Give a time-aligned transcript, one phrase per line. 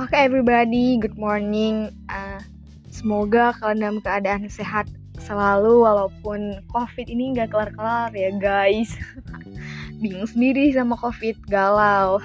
[0.00, 1.92] Oke okay, everybody, good morning.
[2.08, 2.40] Uh,
[2.88, 4.88] semoga kalian dalam keadaan sehat
[5.20, 8.96] selalu walaupun COVID ini nggak kelar-kelar ya guys.
[10.00, 12.16] Bingung sendiri sama COVID, galau,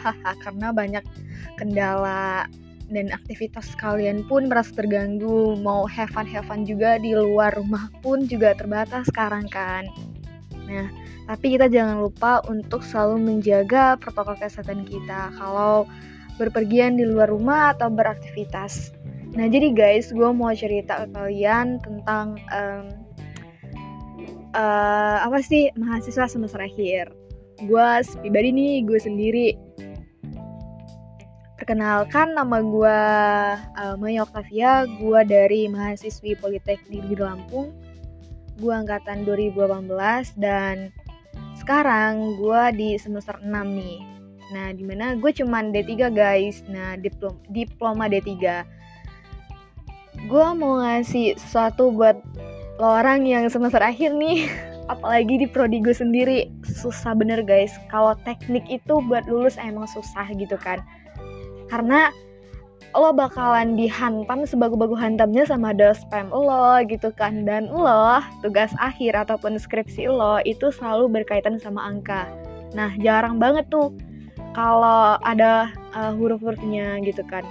[0.48, 1.04] karena banyak
[1.60, 2.48] kendala
[2.88, 5.60] dan aktivitas kalian pun merasa terganggu.
[5.60, 9.84] Mau have fun have fun juga di luar rumah pun juga terbatas sekarang kan.
[10.72, 10.88] Nah,
[11.28, 15.36] tapi kita jangan lupa untuk selalu menjaga protokol kesehatan kita.
[15.36, 15.92] Kalau
[16.36, 18.92] berpergian di luar rumah atau beraktivitas.
[19.36, 22.88] Nah, jadi guys, gue mau cerita ke kalian tentang um,
[24.56, 27.12] uh, apa sih mahasiswa semester akhir.
[27.68, 27.88] Gue
[28.24, 29.48] pribadi nih, gue sendiri.
[31.60, 33.00] Perkenalkan, nama gue
[33.80, 37.76] uh, Maya Octavia, gue dari mahasiswi Politeknik di Lampung.
[38.60, 39.92] Gue angkatan 2018
[40.40, 40.92] dan
[41.60, 44.15] sekarang gue di semester 6 nih
[44.54, 46.62] Nah, di mana gue cuman D3 guys.
[46.70, 48.66] Nah, diplom diploma D3.
[50.26, 52.18] Gue mau ngasih sesuatu buat
[52.78, 54.46] lo orang yang semester akhir nih.
[54.94, 56.52] Apalagi di prodi gue sendiri.
[56.62, 57.74] Susah bener guys.
[57.90, 60.84] Kalau teknik itu buat lulus emang susah gitu kan.
[61.66, 62.14] Karena
[62.96, 69.60] lo bakalan dihantam sebagus-bagus hantamnya sama spam lo gitu kan dan lo tugas akhir ataupun
[69.60, 72.32] skripsi lo itu selalu berkaitan sama angka
[72.72, 73.92] nah jarang banget tuh
[74.56, 77.44] kalau ada uh, huruf-hurufnya gitu kan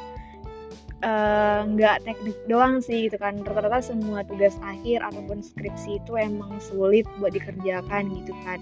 [1.04, 3.36] eh, nggak uh, teknik doang sih gitu kan.
[3.44, 8.56] Rata-rata semua tugas akhir ataupun skripsi itu emang sulit buat dikerjakan gitu kan.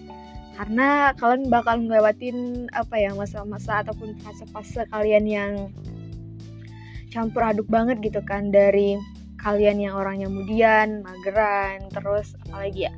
[0.58, 5.52] Karena kalian bakal ngelewatin apa ya masa-masa ataupun fase-fase kalian yang
[7.14, 8.50] campur aduk banget gitu kan.
[8.50, 8.98] Dari
[9.38, 12.92] kalian yang orangnya mudian, mageran, terus apalagi ya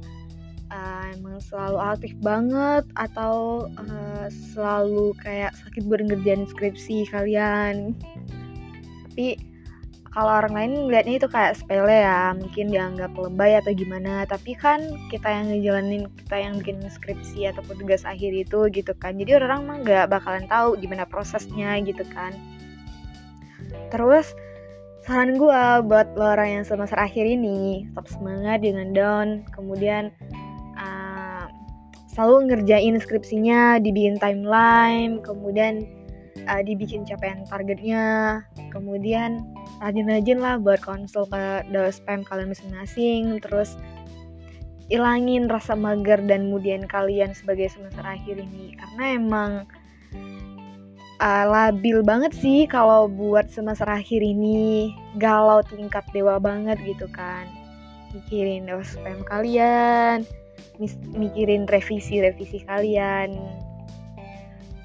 [0.74, 7.94] uh, emang selalu aktif banget atau uh, selalu kayak sakit buat ngerjain skripsi kalian.
[9.06, 9.38] Tapi
[10.14, 14.26] kalau orang lain melihatnya itu kayak sepele ya mungkin dianggap lebay atau gimana.
[14.26, 19.18] Tapi kan kita yang ngejalanin kita yang bikin skripsi ataupun tugas akhir itu gitu kan.
[19.18, 22.34] Jadi orang mah nggak bakalan tahu gimana prosesnya gitu kan.
[23.90, 24.34] Terus
[25.02, 29.28] saran gue buat lo orang yang semester akhir ini tetap semangat dengan down.
[29.50, 30.14] Kemudian
[32.14, 35.82] selalu ngerjain skripsinya dibikin timeline kemudian
[36.46, 39.42] uh, dibikin capaian targetnya kemudian
[39.82, 43.74] rajin-rajin lah buat konsul ke spam kalian masing-masing terus
[44.92, 48.76] ilangin rasa mager dan kemudian kalian sebagai semester akhir ini.
[48.76, 49.50] Karena emang
[51.20, 57.48] uh, labil banget sih kalau buat semester akhir ini galau tingkat dewa banget gitu kan.
[58.12, 60.22] Mikirin spam kalian
[61.14, 63.34] mikirin revisi-revisi kalian.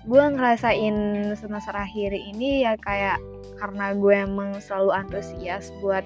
[0.06, 0.96] Gue ngerasain
[1.38, 3.22] semester akhir ini ya kayak
[3.60, 6.02] karena gue emang selalu antusias buat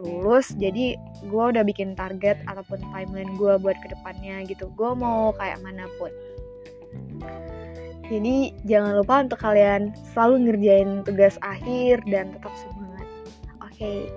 [0.00, 0.96] lulus jadi
[1.28, 4.68] gue udah bikin target ataupun timeline gue buat ke depannya gitu.
[4.74, 6.10] Gue mau kayak mana pun.
[8.10, 13.06] Jadi jangan lupa untuk kalian selalu ngerjain tugas akhir dan tetap semangat.
[13.62, 14.10] Oke.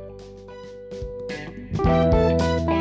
[1.77, 2.72] okay.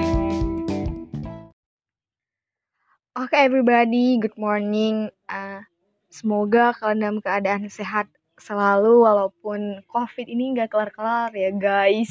[3.12, 5.12] Oke okay, everybody, good morning.
[5.28, 5.60] Uh,
[6.08, 8.08] semoga kalian dalam keadaan sehat
[8.40, 12.08] selalu walaupun COVID ini nggak kelar-kelar ya guys.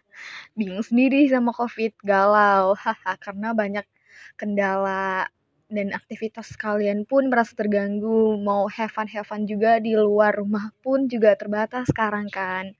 [0.56, 3.84] Bingung sendiri sama COVID, galau, haha karena banyak
[4.40, 5.28] kendala
[5.68, 8.40] dan aktivitas kalian pun merasa terganggu.
[8.40, 12.72] Mau have fun have fun juga di luar rumah pun juga terbatas sekarang kan.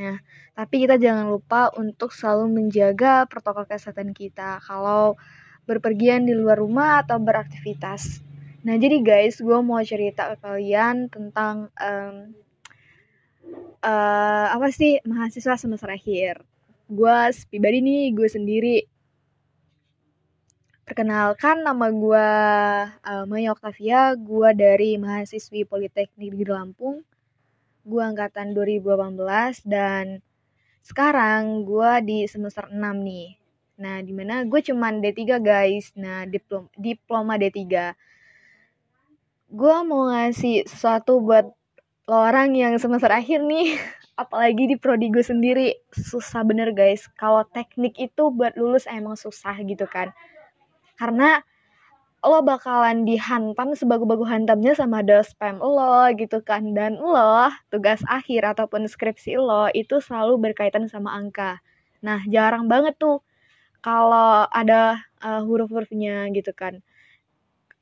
[0.00, 0.16] Nah,
[0.56, 4.64] tapi kita jangan lupa untuk selalu menjaga protokol kesehatan kita.
[4.64, 5.20] Kalau
[5.66, 8.22] berpergian di luar rumah atau beraktivitas.
[8.66, 12.16] Nah, jadi guys, gue mau cerita ke kalian tentang um,
[13.82, 16.42] uh, apa sih mahasiswa semester akhir.
[16.86, 17.14] Gue
[17.50, 18.78] pribadi nih, gue sendiri.
[20.86, 22.28] Perkenalkan, nama gue
[22.94, 27.02] uh, Maya Octavia, gue dari mahasiswi Politeknik di Lampung.
[27.82, 30.22] Gue angkatan 2018 dan
[30.86, 33.45] sekarang gue di semester 6 nih.
[33.76, 35.92] Nah, di mana gue cuman D3 guys.
[35.96, 37.60] Nah, diplom diploma D3.
[39.52, 41.46] Gue mau ngasih sesuatu buat
[42.06, 43.76] lo orang yang semester akhir nih.
[44.22, 45.76] Apalagi di prodi gue sendiri.
[45.92, 47.04] Susah bener guys.
[47.20, 50.16] Kalau teknik itu buat lulus emang susah gitu kan.
[50.96, 51.44] Karena
[52.26, 58.90] lo bakalan dihantam sebagus-bagus hantamnya sama spam lo gitu kan dan lo tugas akhir ataupun
[58.90, 61.62] skripsi lo itu selalu berkaitan sama angka
[62.02, 63.22] nah jarang banget tuh
[63.84, 66.82] kalau ada uh, huruf-hurufnya gitu kan.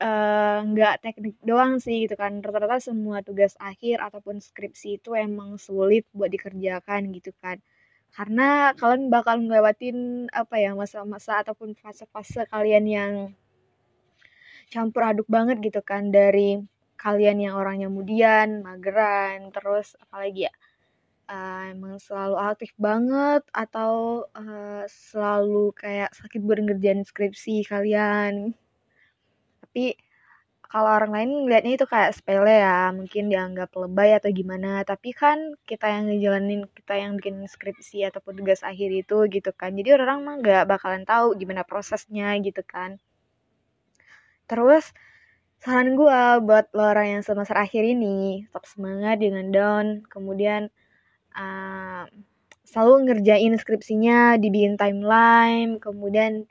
[0.05, 2.43] Eh, nggak uh, teknik doang sih gitu kan.
[2.45, 7.63] Rata-rata semua tugas akhir ataupun skripsi itu emang sulit buat dikerjakan gitu kan.
[8.11, 13.13] Karena kalian bakal ngelewatin apa ya masa-masa ataupun fase-fase kalian yang
[14.73, 16.11] campur aduk banget gitu kan.
[16.11, 16.59] Dari
[16.99, 20.53] kalian yang orangnya mudian, mageran, terus apalagi ya
[21.29, 28.53] uh, emang selalu aktif banget atau uh, selalu kayak sakit buat ngerjain skripsi kalian.
[29.65, 29.97] Tapi
[30.75, 34.83] kalau orang lain ngeliatnya itu kayak sepele ya mungkin dianggap lebay atau gimana.
[34.83, 39.71] Tapi kan kita yang ngejalanin kita yang bikin skripsi ataupun tugas akhir itu gitu kan.
[39.79, 42.99] Jadi orang mah nggak bakalan tahu gimana prosesnya gitu kan.
[44.51, 44.91] Terus
[45.63, 49.87] saran gue buat lo orang yang semester akhir ini tetap semangat dengan down.
[50.11, 50.75] Kemudian
[51.35, 52.05] uh,
[52.67, 56.49] selalu ngerjain skripsinya dibikin timeline kemudian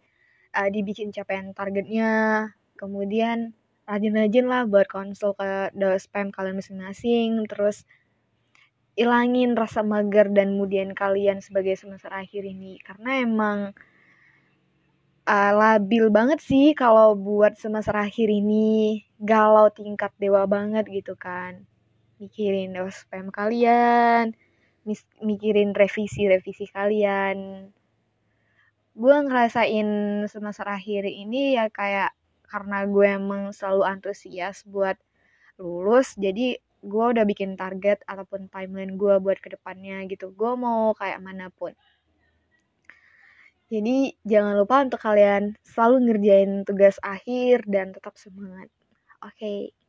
[0.55, 7.83] uh, dibikin capaian targetnya kemudian rajin-rajin lah buat konsul ke spam kalian masing-masing terus
[8.93, 12.77] ilangin rasa mager dan kemudian kalian sebagai semester akhir ini.
[12.85, 13.73] Karena emang
[15.25, 21.65] uh, labil banget sih kalau buat semester akhir ini galau tingkat dewa banget gitu kan.
[22.21, 24.37] Mikirin spam kalian
[25.23, 27.69] mikirin revisi-revisi kalian.
[28.93, 29.89] Gue ngerasain
[30.29, 32.13] semester akhir ini ya kayak
[32.45, 34.93] karena gue emang selalu antusias buat
[35.57, 40.35] lulus jadi gue udah bikin target ataupun timeline gue buat ke depannya gitu.
[40.35, 41.71] Gue mau kayak mana pun.
[43.71, 48.69] Jadi jangan lupa untuk kalian selalu ngerjain tugas akhir dan tetap semangat.
[49.23, 49.33] Oke.
[49.33, 49.82] okay.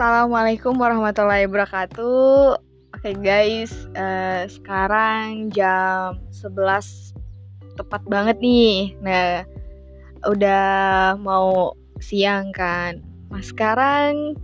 [0.00, 3.68] Assalamualaikum warahmatullahi wabarakatuh Oke okay guys,
[4.00, 7.12] uh, sekarang jam 11
[7.76, 8.96] tepat banget nih.
[9.04, 9.44] Nah,
[10.24, 13.04] udah mau siang kan.
[13.28, 14.40] Nah, sekarang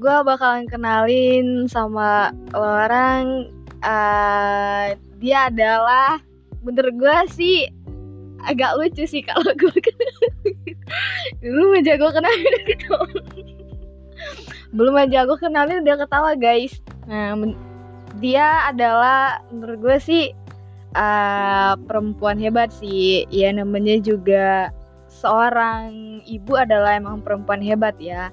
[0.00, 3.52] gue bakalan kenalin sama orang
[3.84, 6.24] uh, dia adalah
[6.64, 7.68] bener gue sih
[8.48, 10.56] agak lucu sih kalau gue kenalin.
[11.44, 12.64] Dulu aja gue kenalin
[14.76, 16.84] Belum aja gue kenalin udah ketawa guys.
[17.08, 17.32] Nah,
[18.20, 20.24] dia adalah menurut gue sih
[20.92, 23.24] uh, perempuan hebat sih.
[23.32, 24.68] Ya namanya juga
[25.08, 28.28] seorang ibu adalah emang perempuan hebat ya.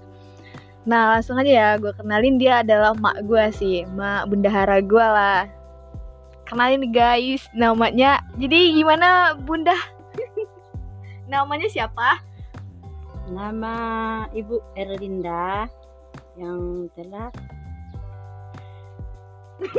[0.84, 5.48] Nah langsung aja ya gue kenalin dia adalah mak gue sih mak bendahara gue lah.
[6.44, 9.76] Kenalin guys namanya jadi gimana bunda?
[11.32, 12.20] Namanya siapa?
[13.32, 13.76] Nama
[14.36, 15.72] ibu Erlinda
[16.38, 17.30] yang telah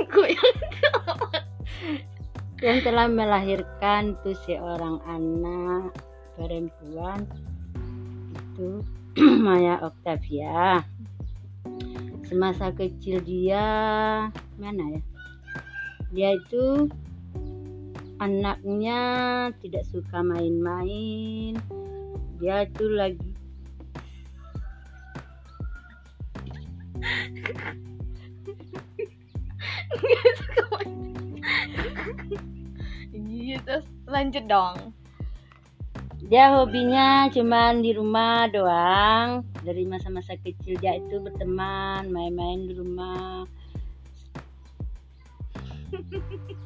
[2.64, 5.92] yang telah melahirkan tuh seorang anak
[6.38, 7.26] perempuan
[8.54, 8.80] itu
[9.44, 10.82] Maya Octavia.
[12.24, 13.66] Semasa kecil dia
[14.56, 15.02] mana ya?
[16.14, 16.88] Dia itu
[18.22, 19.00] anaknya
[19.58, 21.58] tidak suka main-main.
[22.38, 23.33] Dia itu lagi
[33.14, 34.92] iya terus lanjut dong.
[36.24, 39.44] Dia hobinya cuman di rumah doang.
[39.60, 43.44] Dari masa-masa kecil dia itu berteman main-main di rumah.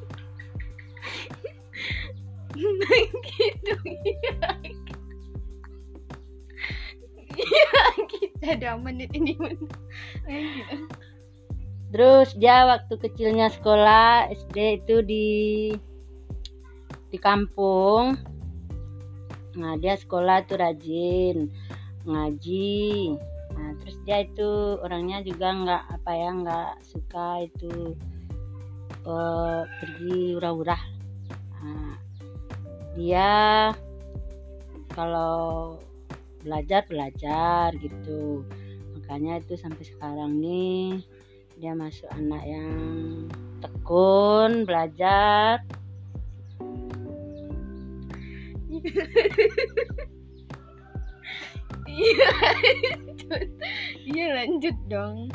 [3.39, 4.98] Gitu ya
[8.13, 9.37] kita ada menit ini.
[11.89, 15.29] Terus dia waktu kecilnya sekolah SD itu di
[17.09, 18.13] di kampung.
[19.57, 21.49] Nah, dia sekolah tuh rajin
[22.05, 23.17] ngaji.
[23.57, 27.97] Nah, terus dia itu orangnya juga nggak apa ya nggak suka itu
[29.09, 30.81] uh, pergi urah-urah.
[31.59, 31.93] Nah,
[32.95, 33.29] dia
[34.93, 35.81] kalau
[36.43, 38.45] belajar belajar gitu.
[38.99, 41.03] Makanya itu sampai sekarang nih
[41.59, 43.27] dia masuk anak yang
[43.59, 45.59] tekun belajar.
[51.89, 52.31] Iya
[54.07, 55.27] iya lanjut dong.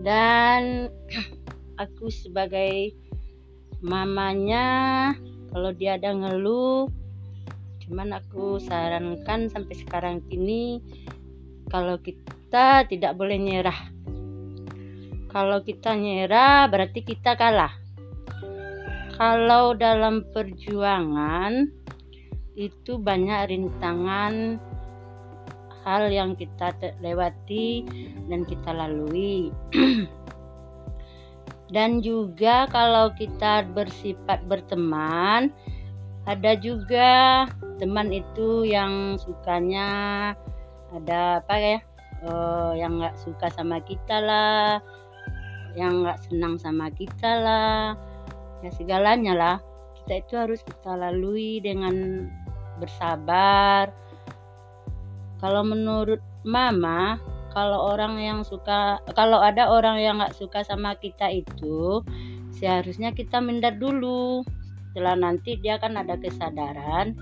[0.00, 0.88] Dan
[1.76, 2.94] aku sebagai
[3.84, 5.12] mamanya
[5.52, 6.88] kalau dia ada ngeluh
[7.86, 10.82] cuman aku sarankan sampai sekarang ini
[11.70, 13.80] kalau kita tidak boleh nyerah.
[15.30, 17.74] Kalau kita nyerah berarti kita kalah.
[19.16, 21.66] Kalau dalam perjuangan
[22.56, 24.56] itu banyak rintangan
[25.86, 27.86] hal yang kita lewati
[28.26, 29.54] dan kita lalui.
[31.66, 35.50] Dan juga kalau kita bersifat berteman
[36.26, 37.46] ada juga
[37.78, 39.88] teman itu yang sukanya
[40.90, 41.78] ada apa ya
[42.26, 44.82] uh, yang nggak suka sama kita lah
[45.78, 47.94] yang nggak senang sama kita lah
[48.64, 49.56] ya segalanya lah.
[50.02, 52.26] Kita itu harus kita lalui dengan
[52.78, 53.90] bersabar.
[55.42, 57.20] Kalau menurut mama
[57.52, 62.04] kalau orang yang suka kalau ada orang yang nggak suka sama kita itu
[62.56, 64.44] seharusnya kita minder dulu
[64.96, 67.12] setelah nanti dia kan ada kesadaran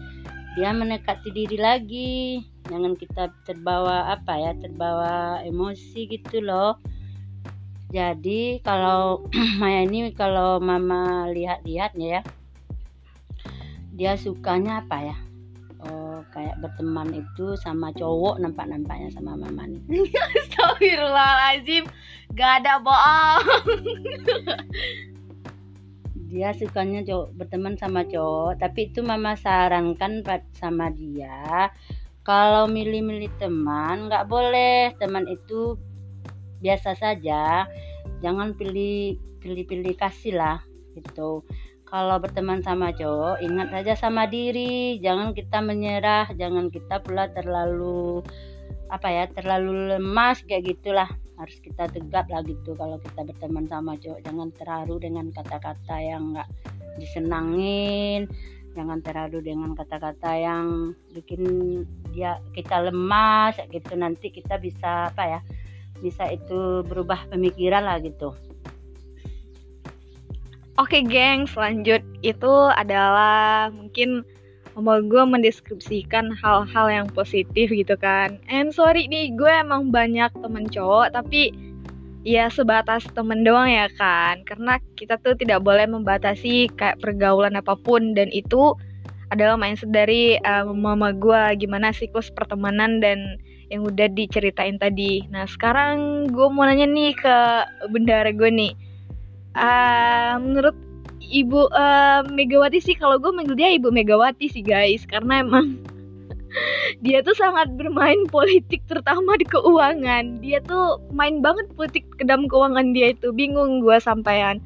[0.55, 2.39] dia mendekati diri lagi.
[2.71, 6.79] Jangan kita terbawa apa ya terbawa emosi gitu loh.
[7.91, 9.27] Jadi kalau
[9.59, 12.23] Maya ini kalau mama lihat-lihatnya ya
[13.91, 15.17] dia sukanya apa ya?
[15.83, 19.83] Oh, kayak berteman itu sama cowok nampak-nampaknya sama mama nih.
[20.39, 21.91] Astagfirullahaladzim
[22.39, 23.43] gak ada bohong
[26.35, 30.27] dia sukanya cowok berteman sama cowok tapi itu mama sarankan
[30.59, 31.71] sama dia
[32.25, 34.97] kalau milih-milih teman nggak boleh.
[34.97, 35.77] Teman itu
[36.65, 37.69] biasa saja
[38.25, 40.59] jangan pilih pilih-pilih kasih lah
[40.97, 41.45] gitu.
[41.85, 48.25] Kalau berteman sama cowok ingat saja sama diri jangan kita menyerah jangan kita pula terlalu
[48.89, 51.13] apa ya terlalu lemas kayak gitulah
[51.45, 54.21] harus kita tegap lah gitu kalau kita berteman sama cowok.
[54.25, 56.49] Jangan terharu dengan kata-kata yang nggak
[56.97, 58.31] disenangin
[58.75, 61.43] jangan terharu dengan kata-kata yang bikin
[62.11, 63.95] dia kita lemas gitu.
[63.95, 65.41] Nanti kita bisa apa ya
[66.03, 68.35] bisa itu berubah pemikiran lah gitu.
[70.75, 74.27] Oke geng, selanjut itu adalah mungkin
[74.75, 78.37] sama gue mendeskripsikan hal-hal yang positif gitu kan.
[78.51, 81.55] And sorry nih gue emang banyak temen cowok tapi
[82.27, 84.43] ya sebatas temen doang ya kan.
[84.43, 88.19] Karena kita tuh tidak boleh membatasi kayak pergaulan apa pun.
[88.19, 88.75] Dan itu
[89.31, 93.39] adalah mindset dari uh, mama gue gimana siklus pertemanan dan
[93.71, 95.25] yang udah diceritain tadi.
[95.31, 97.37] Nah sekarang gue mau nanya nih ke
[97.95, 98.73] bendara gue nih.
[99.55, 100.75] Uh, menurut
[101.31, 105.05] Ibu uh, Megawati sih kalau gue manggil dia Ibu Megawati sih guys.
[105.09, 105.81] Karena emang
[107.05, 110.45] dia tuh sangat bermain politik terutama di keuangan.
[110.45, 113.33] Dia tuh main banget politik ke dalam keuangan dia itu.
[113.33, 114.61] Bingung gue sampaian.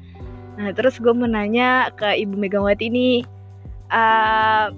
[0.59, 3.23] Nah terus gue menanya ke Ibu Megawati ini
[3.93, 4.73] uh,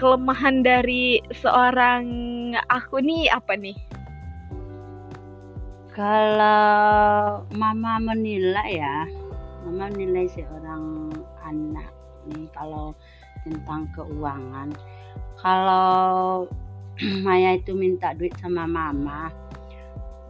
[0.00, 2.04] kelemahan dari seorang
[2.72, 3.76] aku nih apa nih?
[5.90, 9.04] Kalau mama menilai ya
[9.66, 11.12] mama nilai seorang
[11.50, 11.90] anak
[12.30, 12.94] nih kalau
[13.42, 14.70] tentang keuangan.
[15.42, 16.46] Kalau
[17.26, 19.28] Maya itu minta duit sama mama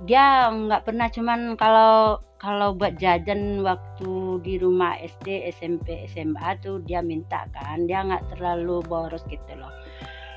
[0.09, 6.81] dia nggak pernah cuman kalau kalau buat jajan waktu di rumah SD SMP SMA tuh
[6.89, 9.73] dia minta kan dia nggak terlalu boros gitu loh.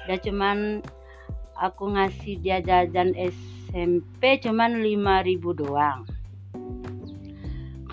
[0.04, 0.84] Dia cuman
[1.56, 6.04] aku ngasih dia jajan SMP cuman 5000 doang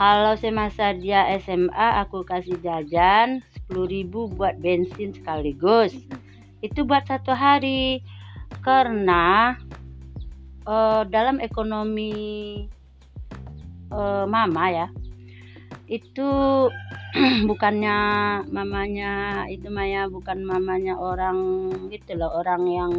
[0.00, 5.92] kalau semasa dia SMA aku kasih jajan 10.000 buat bensin sekaligus.
[6.64, 8.00] Itu buat satu hari.
[8.64, 9.60] Karena
[10.64, 12.64] uh, dalam ekonomi
[13.92, 14.88] uh, mama ya
[15.90, 16.30] itu
[17.50, 17.98] bukannya
[18.48, 22.92] mamanya itu Maya bukan mamanya orang gitu loh orang yang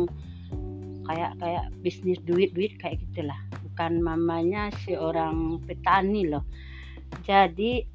[1.07, 6.43] kayak kayak bisnis duit duit kayak gitulah bukan mamanya si orang petani loh
[7.21, 7.85] jadi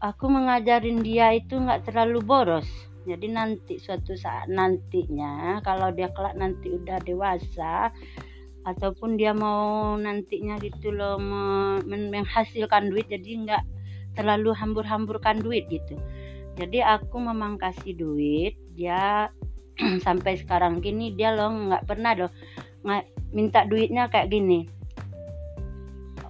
[0.00, 2.68] aku mengajarin dia itu nggak terlalu boros.
[3.06, 7.94] Jadi nanti suatu saat nantinya kalau dia kelak nanti udah dewasa
[8.66, 11.14] ataupun dia mau nantinya gitu loh
[11.86, 13.64] menghasilkan duit jadi nggak
[14.18, 15.94] terlalu hambur-hamburkan duit gitu.
[16.58, 19.30] Jadi aku memang kasih duit dia
[20.06, 22.32] sampai sekarang gini dia loh nggak pernah loh
[23.30, 24.75] minta duitnya kayak gini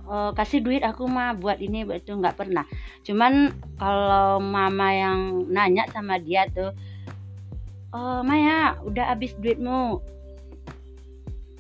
[0.09, 2.65] uh, kasih duit aku mah buat ini buat itu nggak pernah.
[3.03, 6.73] Cuman kalau mama yang nanya sama dia tuh
[7.93, 10.01] oh Maya udah habis duitmu.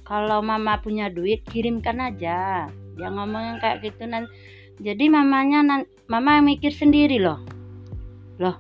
[0.06, 2.70] Kalau mama punya duit kirimkan aja.
[2.96, 4.30] Dia ngomongin kayak gitu nanti
[4.80, 7.42] jadi mamanya mama yang mikir sendiri loh.
[8.38, 8.56] Loh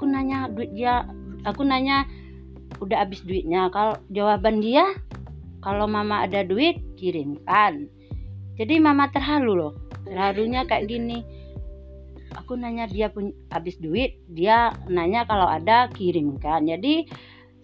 [0.00, 1.04] aku nanya duit dia
[1.44, 2.08] aku nanya
[2.80, 3.68] udah habis duitnya?
[3.68, 4.96] Kalau jawaban dia
[5.60, 7.88] kalau mama ada duit kirimkan
[8.60, 9.74] jadi mama terhalu loh.
[10.04, 11.24] Terharunya kayak gini.
[12.36, 16.68] Aku nanya dia punya habis duit dia nanya kalau ada kirimkan.
[16.68, 17.08] Jadi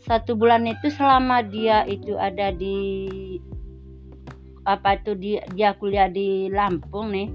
[0.00, 3.36] satu bulan itu selama dia itu ada di
[4.64, 7.30] apa itu dia, dia kuliah di Lampung nih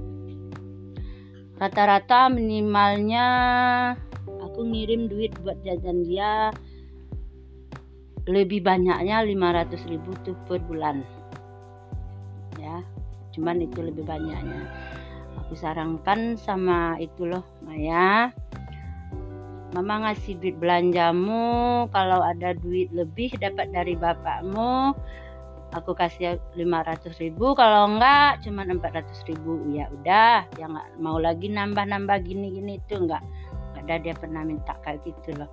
[1.56, 3.28] rata-rata minimalnya
[4.28, 6.52] aku ngirim duit buat jajan dia
[8.28, 11.08] lebih banyaknya 500 ribu tuh per bulan
[12.62, 12.78] ya.
[13.34, 14.70] Cuman itu lebih banyaknya.
[15.42, 18.30] Aku sarankan sama itu loh Maya.
[19.72, 24.94] Mama ngasih duit belanjamu kalau ada duit lebih dapat dari bapakmu
[25.72, 27.56] aku kasih 500 ribu.
[27.56, 29.64] Kalau enggak cuma 400 ribu.
[29.72, 33.24] Ya udah ya nggak mau lagi nambah-nambah gini-gini itu enggak.
[33.80, 35.50] Ada dia pernah minta kayak gitu loh.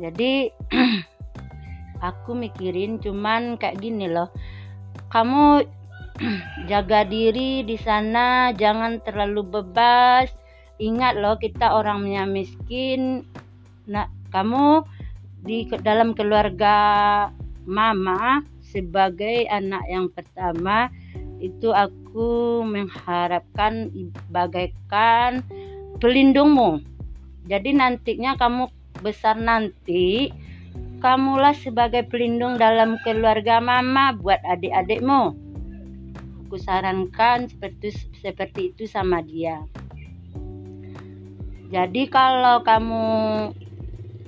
[0.00, 0.48] Jadi
[2.08, 4.30] aku mikirin cuman kayak gini loh.
[5.10, 5.62] Kamu
[6.70, 10.30] jaga diri di sana jangan terlalu bebas.
[10.78, 13.26] Ingat loh kita orangnya miskin.
[13.90, 14.86] Nah kamu
[15.42, 16.76] di dalam keluarga
[17.66, 20.90] mama sebagai anak yang pertama
[21.42, 23.90] itu aku mengharapkan
[24.30, 25.42] bagaikan
[25.98, 26.78] pelindungmu.
[27.44, 28.70] Jadi nantinya kamu
[29.02, 30.32] besar nanti
[31.04, 35.43] kamulah sebagai pelindung dalam keluarga mama buat adik-adikmu
[36.44, 39.64] aku sarankan seperti seperti itu sama dia.
[41.72, 43.08] Jadi kalau kamu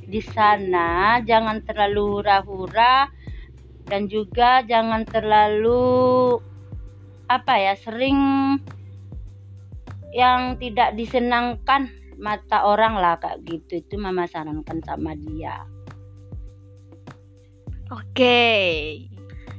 [0.08, 3.12] di sana jangan terlalu hura-hura
[3.86, 6.40] dan juga jangan terlalu
[7.30, 8.18] apa ya sering
[10.10, 13.84] yang tidak disenangkan mata orang lah kayak gitu.
[13.84, 15.62] Itu mama sarankan sama dia.
[17.92, 19.15] Oke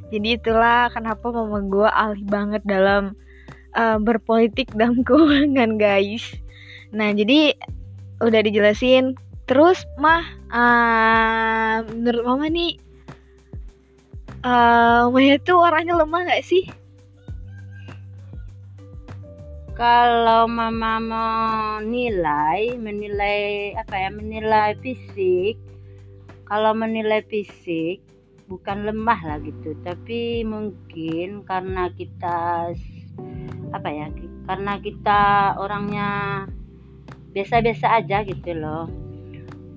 [0.08, 3.12] jadi itulah kenapa mama gue alih banget dalam
[3.76, 6.24] uh, berpolitik dalam keuangan guys.
[6.96, 7.56] Nah jadi
[8.24, 9.20] udah dijelasin.
[9.48, 12.76] Terus mah uh, menurut mama nih
[14.44, 16.68] uh, Maya tuh orangnya lemah gak sih?
[19.78, 25.56] Kalau mama mau nilai menilai apa ya menilai fisik.
[26.48, 28.07] Kalau menilai fisik
[28.48, 29.76] bukan lemah lah gitu.
[29.84, 32.72] Tapi mungkin karena kita
[33.76, 34.08] apa ya
[34.48, 35.22] karena kita
[35.60, 36.10] orangnya
[37.36, 38.88] biasa-biasa aja gitu loh.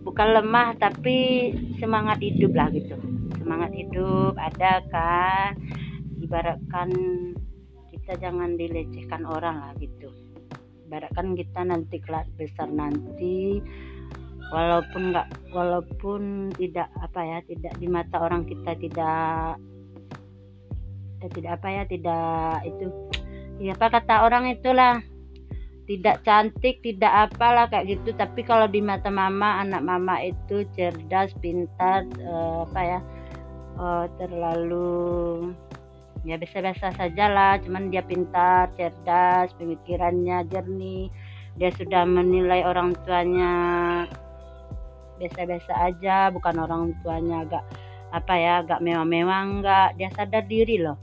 [0.07, 2.97] Bukan lemah tapi semangat hidup lah gitu.
[3.37, 5.59] Semangat hidup ada kan?
[6.23, 6.89] Ibaratkan
[7.91, 10.09] kita jangan dilecehkan orang lah gitu.
[10.87, 13.61] Ibaratkan kita nanti kelas besar nanti
[14.51, 19.57] walaupun nggak walaupun tidak apa ya tidak di mata orang kita tidak
[21.23, 22.85] eh, tidak apa ya tidak itu
[23.63, 24.99] ya apa kata orang itulah
[25.91, 28.15] tidak cantik tidak apalah kayak gitu.
[28.15, 33.01] Tapi kalau di mata mama anak mama itu cerdas pintar uh, apa ya
[33.75, 35.51] uh, terlalu
[36.23, 41.11] ya biasa-biasa saja lah cuman dia pintar cerdas pemikirannya jernih.
[41.59, 43.53] Dia sudah menilai orang tuanya
[45.21, 47.65] biasa-biasa aja bukan orang tuanya agak
[48.11, 49.89] apa ya agak mewah-mewah enggak.
[50.01, 50.97] Dia sadar diri loh.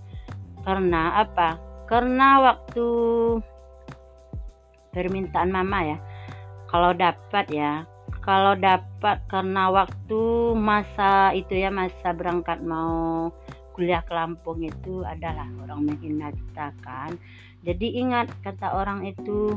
[0.66, 1.62] Karena apa?
[1.86, 2.88] Karena waktu
[4.92, 5.98] permintaan mama ya.
[6.68, 7.88] Kalau dapat ya
[8.28, 10.22] kalau dapat karena waktu
[10.60, 13.32] masa itu ya masa berangkat mau
[13.72, 17.16] kuliah ke Lampung itu adalah orang menghina kita kan.
[17.64, 19.56] Jadi ingat kata orang itu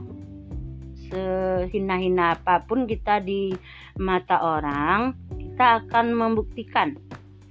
[1.10, 3.50] sehina-hina apa pun kita di
[3.98, 6.96] mata orang kita akan membuktikan.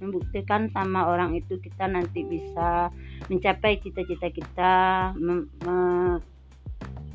[0.00, 2.88] Membuktikan sama orang itu kita nanti bisa
[3.28, 4.74] mencapai cita-cita kita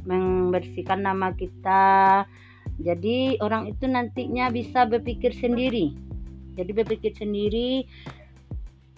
[0.06, 2.24] membersihkan nama kita.
[2.78, 5.98] Jadi orang itu nantinya bisa berpikir sendiri.
[6.56, 7.90] Jadi berpikir sendiri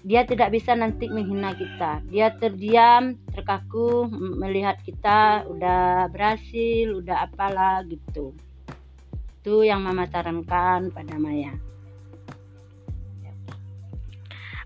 [0.06, 7.82] dia tidak bisa nanti menghina kita dia terdiam terkaku melihat kita udah berhasil udah apalah
[7.90, 8.38] gitu
[9.42, 11.56] itu yang mama sarankan pada Maya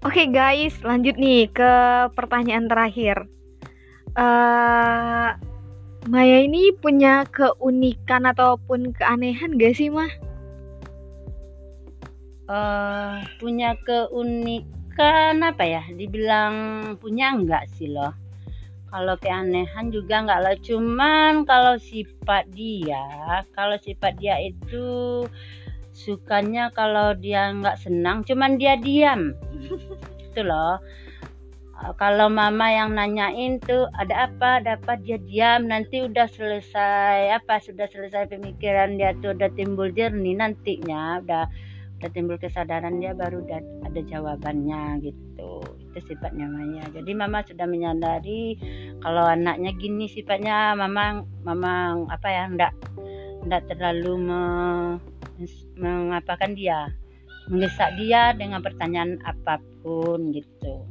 [0.01, 1.73] Oke okay guys, lanjut nih ke
[2.17, 3.29] pertanyaan terakhir.
[4.17, 5.37] Uh,
[6.09, 10.09] Maya ini punya keunikan ataupun keanehan gak sih, Mah?
[12.49, 16.55] Uh, punya keunikan kan apa ya dibilang
[16.99, 18.11] punya enggak sih loh?
[18.91, 25.23] Kalau keanehan juga enggak lah cuman kalau sifat dia kalau sifat dia itu
[25.95, 29.35] sukanya kalau dia enggak senang cuman dia diam.
[30.31, 30.79] Itu loh.
[31.97, 34.61] Kalau mama yang nanyain tuh ada apa?
[34.61, 35.01] Ada apa?
[35.01, 35.65] Dia diam.
[35.65, 41.49] Nanti udah selesai apa sudah selesai pemikiran dia tuh udah timbul jernih nantinya udah
[42.01, 43.45] udah timbul kesadaran dia baru
[43.85, 45.61] ada jawabannya gitu.
[45.61, 46.81] Itu sifatnya Maya.
[46.89, 48.57] Jadi mama sudah menyadari
[49.05, 52.73] kalau anaknya gini sifatnya mama mama apa ya enggak
[53.45, 54.41] enggak terlalu me,
[55.77, 56.89] mengapakan dia
[57.53, 60.89] mendesak dia dengan pertanyaan apa pun gitu.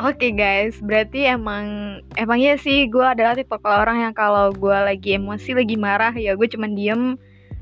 [0.00, 5.20] Oke okay guys, berarti emang emangnya sih gue adalah tipe orang yang kalau gue lagi
[5.20, 7.02] emosi, lagi marah ya gue cuman diem.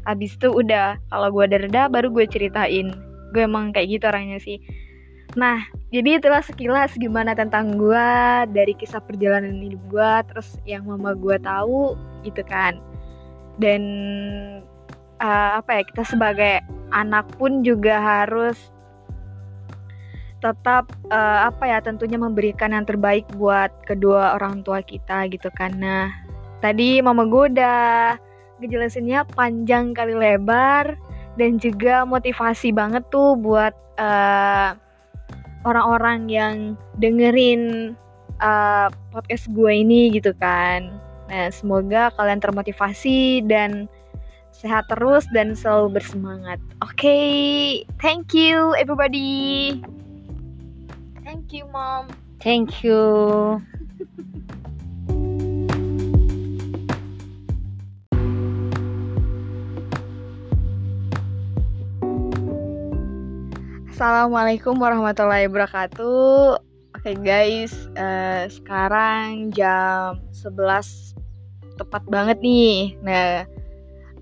[0.08, 2.88] Abis itu udah, kalau gue ada reda baru gue ceritain.
[3.36, 4.56] Gue emang kayak gitu orangnya sih.
[5.36, 5.60] Nah,
[5.92, 8.08] jadi itulah sekilas gimana tentang gue
[8.56, 11.92] dari kisah perjalanan hidup gue, terus yang mama gue tahu
[12.24, 12.80] gitu kan.
[13.60, 13.82] Dan
[15.20, 18.56] uh, apa ya kita sebagai anak pun juga harus
[20.38, 25.74] tetap uh, apa ya tentunya memberikan yang terbaik buat kedua orang tua kita gitu kan
[25.74, 26.14] nah
[26.62, 28.14] tadi mama gue udah
[28.58, 30.98] ngejelasinnya panjang kali lebar
[31.38, 34.70] dan juga motivasi banget tuh buat eh,
[35.66, 36.56] orang-orang yang
[37.02, 37.94] dengerin
[38.38, 40.90] uh, podcast gue ini gitu kan
[41.28, 43.90] nah semoga kalian termotivasi dan
[44.54, 49.76] sehat terus dan selalu bersemangat oke okay, thank you everybody
[51.28, 52.08] Thank you, Mom.
[52.40, 53.60] Thank you.
[63.98, 66.62] Assalamualaikum warahmatullahi wabarakatuh.
[66.94, 71.18] Oke okay guys, uh, sekarang jam 11
[71.82, 72.94] tepat banget nih.
[73.02, 73.42] Nah,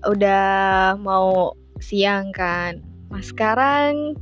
[0.09, 2.81] udah mau siang kan.
[3.13, 4.17] Nah, sekarang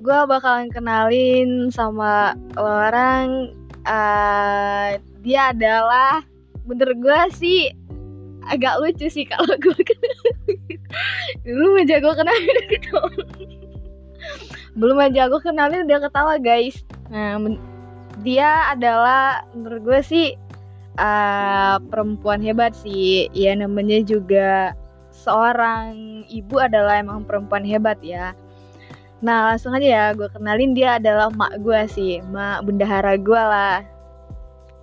[0.00, 3.52] gue bakalan kenalin sama orang
[3.84, 6.24] uh, dia adalah
[6.64, 7.68] menurut gue sih
[8.48, 10.56] agak lucu sih kalau gue kenalin
[11.44, 13.12] belum aja gue kenalin ketawa
[14.76, 16.84] belum aja gue kenalin udah ketawa guys.
[17.08, 17.40] Nah
[18.20, 20.26] dia adalah menurut gue sih
[21.00, 23.32] uh, perempuan hebat sih.
[23.32, 24.76] Ya namanya juga
[25.12, 28.36] seorang ibu adalah emang perempuan hebat ya.
[29.24, 32.20] Nah langsung aja ya gue kenalin dia adalah mak gue sih.
[32.28, 33.80] Mak bendahara gue lah.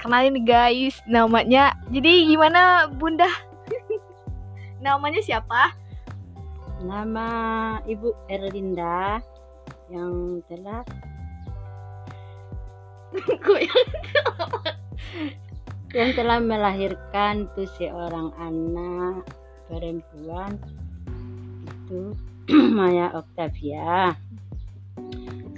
[0.02, 3.30] Kenalin guys namanya Jadi gimana bunda?
[4.84, 5.78] namanya siapa?
[6.84, 7.30] Nama
[7.88, 9.24] Ibu Erlinda
[9.92, 10.84] Yang telah
[15.94, 19.22] yang telah melahirkan tuh seorang anak
[19.70, 20.58] perempuan
[21.70, 22.18] itu
[22.78, 24.18] Maya Octavia.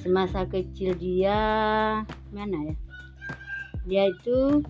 [0.03, 1.39] Semasa kecil dia
[2.29, 2.75] mana ya?
[3.85, 4.61] Dia itu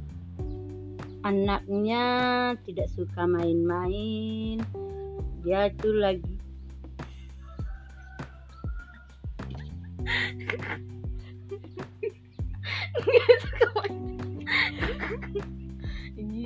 [1.25, 2.03] anaknya
[2.63, 4.61] tidak suka main-main.
[5.41, 6.34] Dia itu lagi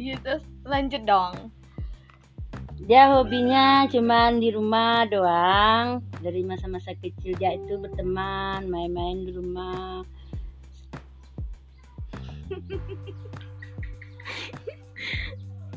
[0.10, 0.34] gitu
[0.66, 1.52] lanjut dong.
[2.90, 6.02] Dia hobinya cuman di rumah doang.
[6.24, 10.02] Dari masa-masa kecil dia itu berteman main-main di rumah.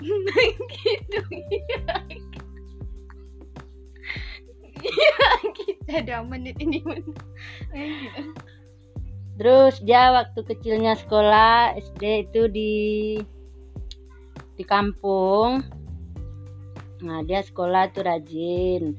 [0.02, 1.20] Gitu
[1.76, 2.31] ya
[5.58, 6.82] kita ada menit ini
[9.40, 12.74] terus dia waktu kecilnya sekolah SD itu di
[14.52, 15.64] di kampung.
[17.02, 18.94] Nah dia sekolah tuh rajin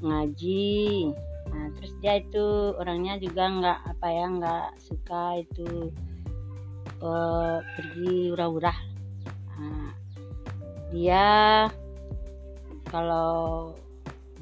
[0.00, 1.12] ngaji.
[1.50, 5.92] Nah terus dia itu orangnya juga nggak apa ya nggak suka itu
[7.02, 8.78] uh, pergi urah-urah
[9.58, 9.90] nah,
[10.94, 11.26] dia
[12.88, 13.74] kalau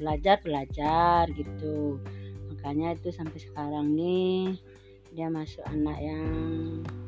[0.01, 2.01] belajar belajar gitu.
[2.49, 4.57] Makanya itu sampai sekarang nih
[5.13, 6.25] dia masuk anak yang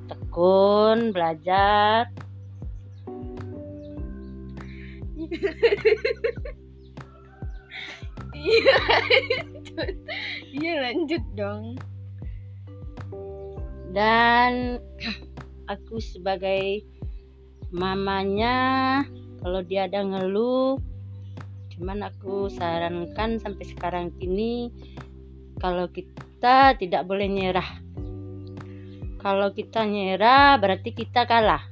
[0.05, 2.13] tekun belajar.
[8.43, 8.79] Iya
[10.61, 11.79] iya lanjut dong.
[13.93, 14.83] Dan
[15.71, 16.83] aku sebagai
[17.71, 19.01] mamanya
[19.39, 20.75] kalau dia ada ngeluh
[21.73, 24.69] cuman aku sarankan sampai sekarang ini
[25.57, 27.69] kalau kita tidak boleh nyerah.
[29.23, 31.63] Kalau kita nyerah berarti kita kalah.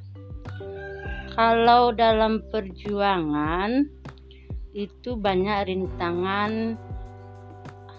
[1.35, 3.87] Kalau dalam perjuangan
[4.71, 6.79] itu banyak rintangan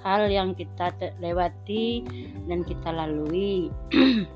[0.03, 2.03] hal yang kita lewati
[2.49, 3.71] dan kita lalui.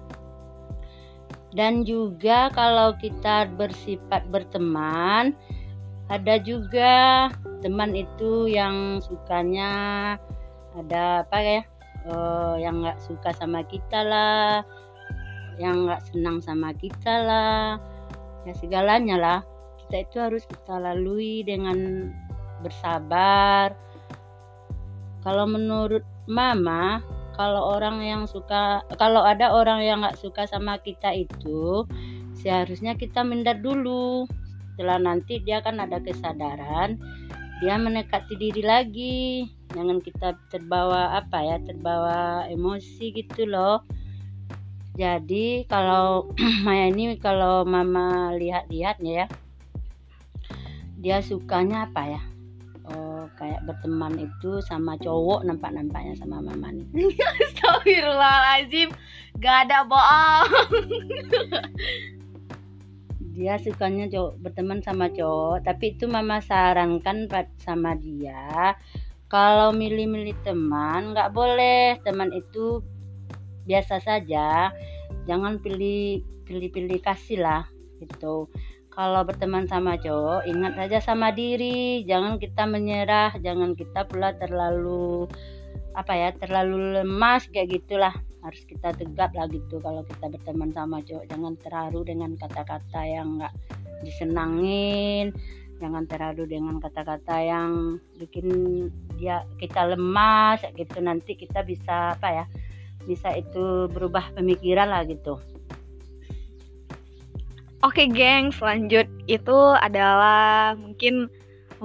[1.57, 5.33] Dan juga kalau kita bersifat berteman
[6.13, 7.33] ada juga
[7.67, 10.15] teman itu yang sukanya
[10.79, 11.63] ada apa ya
[12.07, 14.63] uh, yang nggak suka sama kita lah
[15.59, 17.83] yang nggak senang sama kita lah
[18.47, 19.41] ya segalanya lah.
[19.83, 22.11] Kita itu harus kita lalui dengan
[22.63, 23.75] bersabar.
[25.27, 27.03] Kalau menurut mama
[27.35, 31.85] kalau orang yang suka kalau ada orang yang nggak suka sama kita itu
[32.39, 34.25] seharusnya kita minder dulu.
[34.75, 37.01] Setelah nanti dia kan ada kesadaran
[37.61, 39.49] dia mendekati diri lagi.
[39.73, 43.85] Jangan kita terbawa apa ya terbawa emosi gitu loh.
[44.97, 46.33] Jadi kalau
[46.65, 49.29] Maya ini kalau mama lihat-lihat ya
[50.97, 52.23] dia sukanya apa ya?
[53.37, 56.89] Kayak berteman itu sama cowok nampak-nampaknya sama mama nih.
[57.45, 58.89] Astagfirullahaladzim.
[59.37, 60.49] Gak ada bohong
[63.37, 67.29] dia sukanya cowok berteman sama cowok tapi itu mama sarankan
[67.61, 68.73] sama dia
[69.27, 71.99] kalau milih-milih teman nggak boleh.
[72.07, 72.83] Teman itu
[73.67, 74.71] biasa saja
[75.27, 77.67] jangan pilih pilih-pilih kasih lah
[77.99, 78.47] gitu.
[78.95, 85.29] Kalau berteman sama cowok ingat saja sama diri jangan kita menyerah jangan kita pula terlalu
[85.97, 88.13] apa ya terlalu lemas kayak gitulah.
[88.45, 91.25] Harus kita tegap lah gitu kalau kita berteman sama cowok.
[91.33, 93.55] Jangan terharu dengan kata-kata yang enggak
[94.05, 95.33] disenangin.
[95.81, 98.47] Jangan terharu dengan kata-kata yang bikin
[99.17, 101.01] dia kita lemas gitu.
[101.01, 102.45] Nanti kita bisa apa ya
[103.09, 105.41] bisa itu berubah pemikiran lah gitu.
[107.85, 111.31] Oke geng, selanjut itu adalah mungkin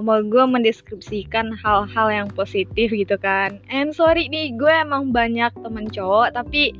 [0.00, 3.60] mau gue mendeskripsikan hal-hal yang positif gitu kan.
[3.68, 6.72] And sorry nih, gue emang banyak temen cowok, tapi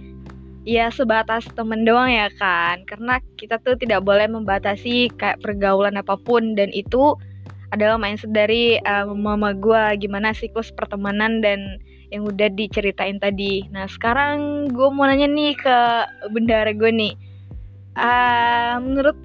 [0.65, 2.87] ya sebatas temen doang ya kan.
[2.89, 7.13] Karena kita tuh tidak boleh membatasi kayak pergaulan apa pun dan itu
[7.73, 11.81] adalah mindset dari uh, mama gue gimana siklus pertemanan dan
[12.13, 13.65] yang udah diceritain tadi.
[13.73, 15.77] Nah sekarang gue mau nanya nih ke
[16.29, 17.17] bendara gue nih
[17.97, 19.17] uh, menurut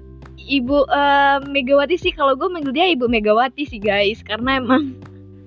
[0.48, 2.10] ibu uh, Megawati sih.
[2.10, 4.24] Kalau gue manggil dia ibu Megawati sih guys.
[4.24, 4.96] Karena emang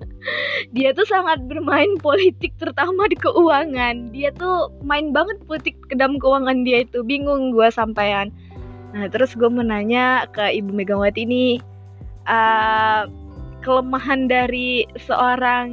[0.76, 4.14] dia tuh sangat bermain politik terutama di keuangan.
[4.14, 7.02] Dia tuh main banget politik ke dalam keuangan dia itu.
[7.02, 8.30] Bingung gue sampaian
[8.92, 11.56] nah terus gue menanya ke ibu Megawati ini
[12.28, 13.08] uh,
[13.64, 15.70] kelemahan dari seorang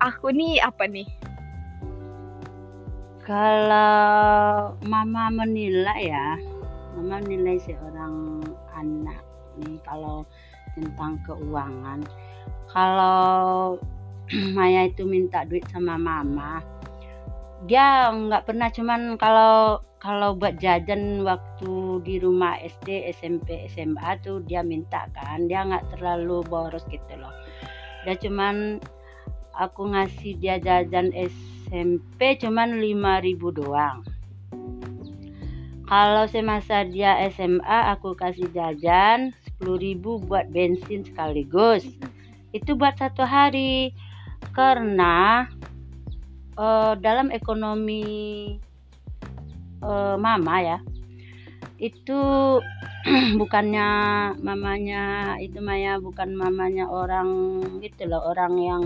[0.00, 1.08] aku nih apa nih?
[3.22, 6.28] Kalau mama menilai ya
[7.08, 8.44] mama nilai seorang
[8.76, 9.24] anak
[9.64, 10.28] nih kalau
[10.76, 12.04] tentang keuangan?
[12.68, 13.80] Kalau
[14.56, 16.60] Maya itu minta duit sama mama
[17.66, 24.44] dia nggak pernah cuman kalau kalau buat jajan waktu di rumah SD SMP SMA tuh
[24.46, 25.50] dia minta kan.
[25.50, 27.34] Dia nggak terlalu boros gitu loh.
[28.06, 28.78] Dia cuman
[29.58, 34.06] aku ngasih dia jajan SMP cuman 5000 doang
[35.88, 39.32] kalau semasa dia SMA aku kasih jajan
[39.64, 41.88] 10.000 buat bensin sekaligus.
[42.52, 43.96] Itu buat satu hari.
[44.52, 45.48] Karena
[46.60, 48.04] uh, dalam ekonomi
[49.80, 50.78] uh, mama ya
[51.78, 52.20] itu
[53.40, 53.88] bukannya
[54.42, 58.84] mamanya itu Maya bukan mamanya orang gitu loh orang yang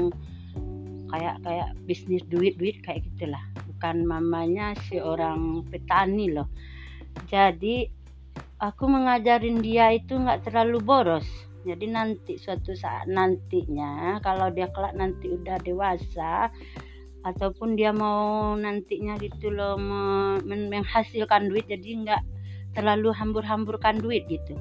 [1.09, 6.53] kayak kayak bisnis duit duit kayak gitulah bukan mamanya si orang petani loh
[7.27, 7.89] jadi
[8.63, 11.27] aku mengajarin dia itu nggak terlalu boros.
[11.63, 16.51] Jadi nanti suatu saat nantinya kalau dia kelak nanti udah dewasa
[17.23, 19.79] ataupun dia mau nantinya gitu loh
[20.43, 22.23] menghasilkan duit jadi nggak
[22.75, 24.59] terlalu hambur-hamburkan duit gitu.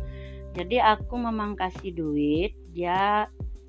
[0.54, 3.26] Jadi aku memang kasih duit dia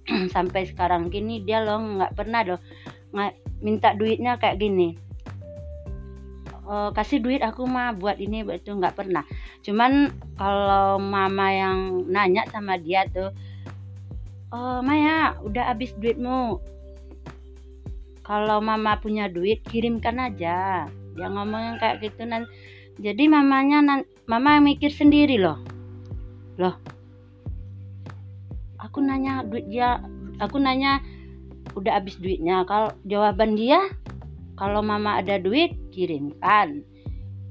[0.35, 2.61] sampai sekarang gini dia loh nggak pernah loh
[3.62, 4.99] minta duitnya kayak gini
[6.66, 9.25] uh, kasih duit aku mah buat ini buat itu nggak pernah.
[9.62, 13.31] Cuman kalau mama yang nanya sama dia tuh
[14.53, 16.61] oh Maya udah habis duitmu.
[18.22, 20.87] Kalau mama punya duit kirimkan aja.
[21.12, 22.46] Dia ngomongin kayak gitu nan.
[23.03, 25.59] Jadi mamanya nan mama mikir sendiri loh.
[26.61, 26.77] Loh.
[28.79, 29.98] Aku nanya duit dia
[30.38, 31.03] aku nanya
[31.75, 32.62] udah habis duitnya?
[32.68, 33.90] Kalau jawaban dia
[34.55, 36.81] kalau mama ada duit kirimkan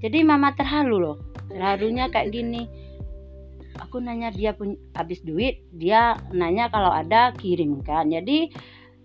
[0.02, 1.18] jadi mama terhalu loh.
[1.48, 2.66] Terhalunya kayak gini.
[3.78, 8.10] Aku nanya dia pun habis duit dia nanya kalau ada kirimkan.
[8.10, 8.50] Jadi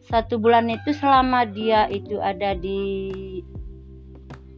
[0.08, 3.44] satu bulan itu selama dia itu ada di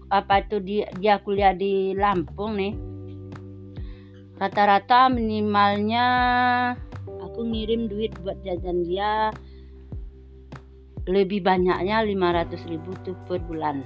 [0.08, 2.72] apa itu dia, dia kuliah di Lampung nih
[4.40, 6.06] rata-rata minimalnya
[7.04, 9.28] aku ngirim duit buat jajan dia
[11.04, 13.84] lebih banyaknya 500 ribu tuh per bulan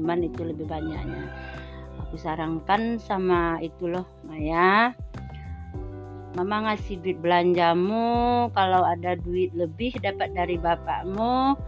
[0.00, 1.28] cuman itu lebih banyaknya.
[2.08, 4.96] Aku sarankan sama itu loh Maya.
[6.32, 11.58] Mama ngasih duit belanjamu kalau ada duit lebih dapat dari bapakmu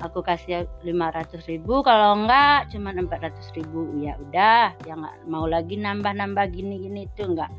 [0.00, 1.80] aku kasih 500 ribu.
[1.80, 3.88] Kalau enggak cuma 400 ribu.
[4.00, 7.50] Ya udah ya nggak mau lagi nambah-nambah gini-gini itu enggak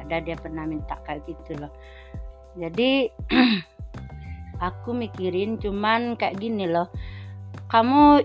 [0.00, 1.72] ada dia pernah minta kayak gitu loh.
[2.58, 3.06] Jadi
[4.68, 6.90] aku mikirin cuman kayak gini loh.
[7.70, 8.22] Kamu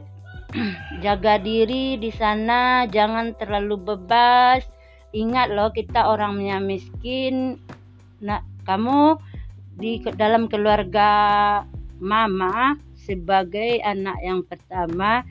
[1.05, 4.65] jaga diri di sana jangan terlalu bebas.
[5.15, 7.58] Ingat loh kita orangnya miskin.
[8.19, 9.19] Nah kamu
[9.75, 11.10] di dalam keluarga
[11.99, 15.23] mama sebagai anak yang pertama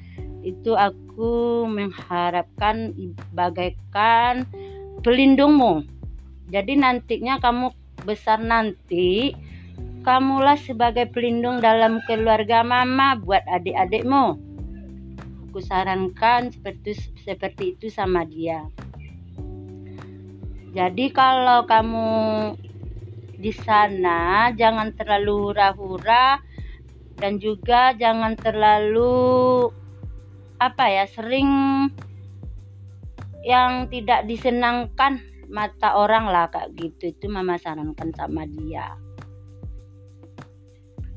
[0.44, 2.92] itu aku mengharapkan
[3.32, 4.44] bagaikan
[5.00, 5.84] pelindungmu.
[6.52, 7.72] Jadi nantinya kamu
[8.04, 9.32] besar nanti
[10.04, 14.43] kamulah sebagai pelindung dalam keluarga mama buat adik-adikmu
[15.54, 18.66] aku sarankan seperti seperti itu sama dia.
[20.74, 22.10] Jadi kalau kamu
[23.38, 26.42] di sana jangan terlalu hura-hura
[27.22, 29.70] dan juga jangan terlalu
[30.58, 31.46] apa ya sering
[33.46, 37.14] yang tidak disenangkan mata orang lah kayak gitu.
[37.14, 38.98] Itu mama sarankan sama dia.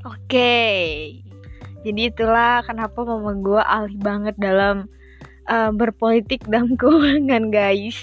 [0.05, 1.25] Oke
[1.87, 4.91] jadi itulah kenapa mama gue alih banget dalam
[5.47, 7.95] uh, berpolitik dalam keuangan guys.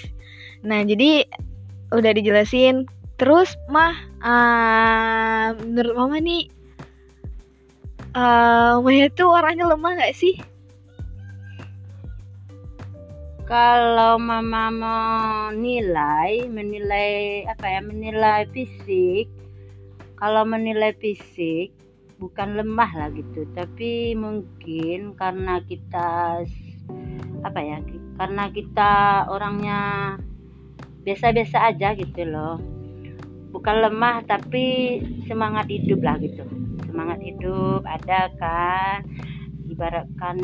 [0.65, 1.29] Nah jadi
[1.93, 2.89] udah dijelasin.
[3.15, 3.95] Terus mah
[4.25, 6.51] uh, menurut mama nih
[8.17, 10.35] uh, Maya tuh orangnya lemah gak sih?
[13.45, 19.29] Kalau mama mau nilai menilai apa ya menilai fisik
[20.17, 21.69] kalau menilai fisik
[22.19, 23.47] bukan lemah lah gitu.
[23.51, 26.41] Tapi mungkin karena kita
[27.45, 27.77] apa ya
[28.17, 28.91] karena kita
[29.29, 29.81] orangnya
[31.05, 32.57] biasa-biasa aja gitu loh.
[33.53, 36.43] Bukan lemah tapi semangat hidup lah gitu.
[36.87, 39.05] Semangat hidup ada kan?
[39.69, 40.37] Ibaratkan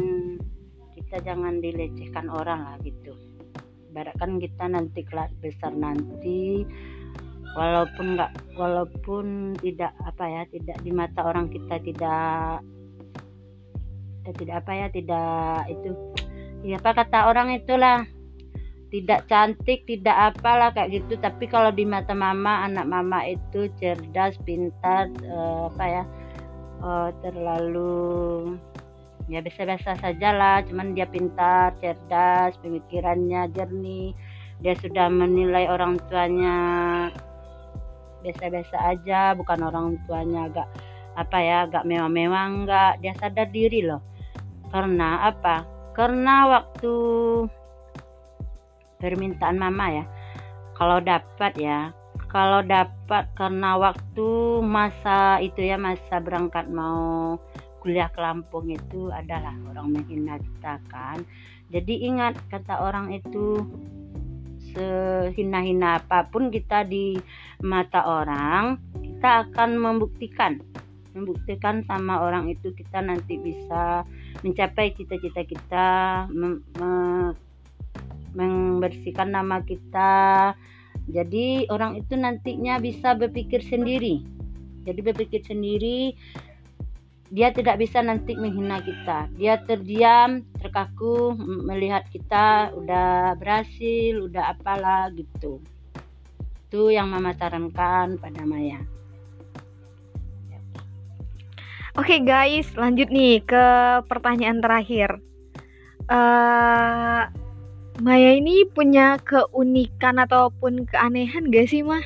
[0.96, 3.12] kita jangan dilecehkan orang lah gitu.
[3.92, 6.64] Ibaratkan kita nanti kelas besar nanti
[7.58, 9.26] walaupun nggak walaupun
[9.60, 12.64] tidak apa ya tidak di mata orang kita tidak
[14.38, 15.90] tidak apa ya tidak itu
[16.64, 18.06] ya apa kata orang itulah
[18.92, 21.16] tidak cantik tidak apalah kayak gitu.
[21.18, 26.04] Tapi kalau di mata mama anak mama itu cerdas pintar uh, apa ya
[26.84, 28.60] uh, terlalu
[29.32, 34.12] ya biasa-biasa saja lah cuman dia pintar cerdas pemikirannya jernih.
[34.62, 36.60] Dia sudah menilai orang tuanya
[38.22, 40.68] biasa-biasa aja bukan orang tuanya agak
[41.18, 42.94] apa ya agak mewah-mewah enggak.
[43.04, 44.02] Dia sadar diri loh.
[44.72, 45.68] Karena apa?
[45.92, 46.94] Karena waktu
[49.02, 50.06] permintaan mama ya
[50.78, 51.90] kalau dapat ya
[52.30, 54.30] kalau dapat karena waktu
[54.64, 57.36] masa itu ya masa berangkat mau
[57.82, 61.26] kuliah ke Lampung itu adalah orang menghina kita kan.
[61.74, 63.66] Jadi ingat kata orang itu
[64.74, 67.16] sehina-hina apa pun kita di
[67.62, 70.58] mata orang kita akan membuktikan.
[71.12, 74.08] Membuktikan sama orang itu kita nanti bisa
[74.42, 75.88] mencapai cita-cita kita
[78.32, 80.56] membersihkan nama kita.
[81.12, 84.24] Jadi orang itu nantinya bisa berpikir sendiri.
[84.88, 86.16] Jadi berpikir sendiri
[87.32, 95.08] dia tidak bisa nanti menghina kita dia terdiam terkaku melihat kita udah berhasil udah apalah
[95.16, 95.64] gitu
[96.68, 98.84] itu yang mama sarankan pada Maya
[102.00, 103.66] Oke okay guys, lanjut nih ke
[104.08, 105.20] pertanyaan terakhir.
[106.08, 107.28] Uh,
[108.00, 112.00] Maya ini punya keunikan ataupun keanehan gak sih, Mah?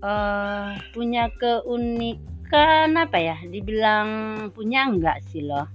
[0.00, 3.36] Uh, punya keunikan apa ya?
[3.42, 4.08] Dibilang
[4.52, 5.66] punya enggak sih loh.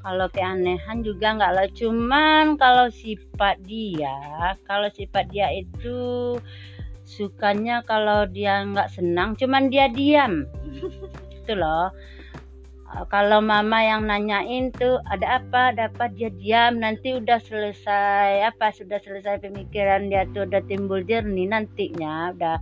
[0.00, 1.68] Kalau keanehan juga enggak loh.
[1.72, 6.36] Cuman kalau sifat dia, kalau sifat dia itu
[7.06, 10.46] sukanya kalau dia enggak senang, cuman dia diam.
[11.40, 11.90] itu loh
[13.06, 18.98] kalau mama yang nanyain tuh ada apa dapat dia diam nanti udah selesai apa sudah
[18.98, 22.58] selesai pemikiran dia tuh udah timbul jernih nantinya udah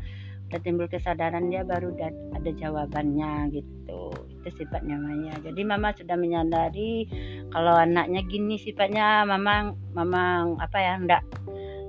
[0.48, 1.92] udah timbul kesadaran dia baru
[2.32, 4.00] ada jawabannya gitu.
[4.32, 5.36] Itu sifatnya Maya.
[5.44, 7.04] Jadi mama sudah menyadari
[7.52, 11.22] kalau anaknya gini sifatnya mama mama apa ya enggak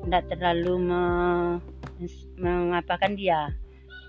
[0.03, 1.03] enggak terlalu me,
[2.35, 3.47] mengapakan dia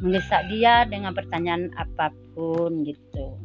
[0.00, 3.38] mendesak dia dengan pertanyaan apa pun gitu.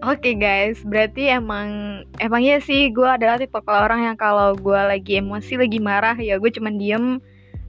[0.00, 5.20] Oke okay guys, berarti emang emangnya sih gue adalah tipe orang yang kalau gue lagi
[5.20, 7.20] emosi, lagi marah ya gue cuman diem.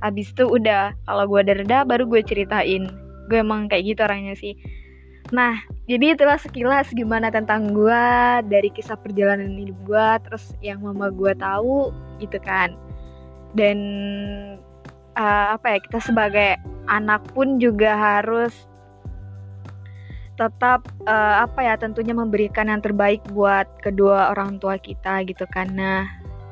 [0.01, 2.89] Abis itu udah, kalau gue ada reda baru gue ceritain.
[3.29, 4.57] Gue emang kayak gitu orangnya sih.
[5.31, 5.55] Nah,
[5.87, 8.03] jadi itulah sekilas gimana tentang gue
[8.51, 12.75] dari kisah perjalanan hidup gue, terus yang mama gue tahu gitu kan.
[13.55, 13.77] Dan
[15.15, 16.59] uh, apa ya kita sebagai
[16.91, 18.67] anak pun juga harus
[20.39, 26.07] tetap uh, apa ya tentunya memberikan yang terbaik buat kedua orang tua kita gitu karena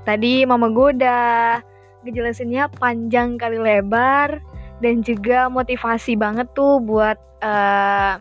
[0.05, 1.57] tadi mama gue udah
[2.05, 4.39] ngejelasinnya panjang kali lebar
[4.79, 8.15] dan juga motivasi banget tuh buat eh,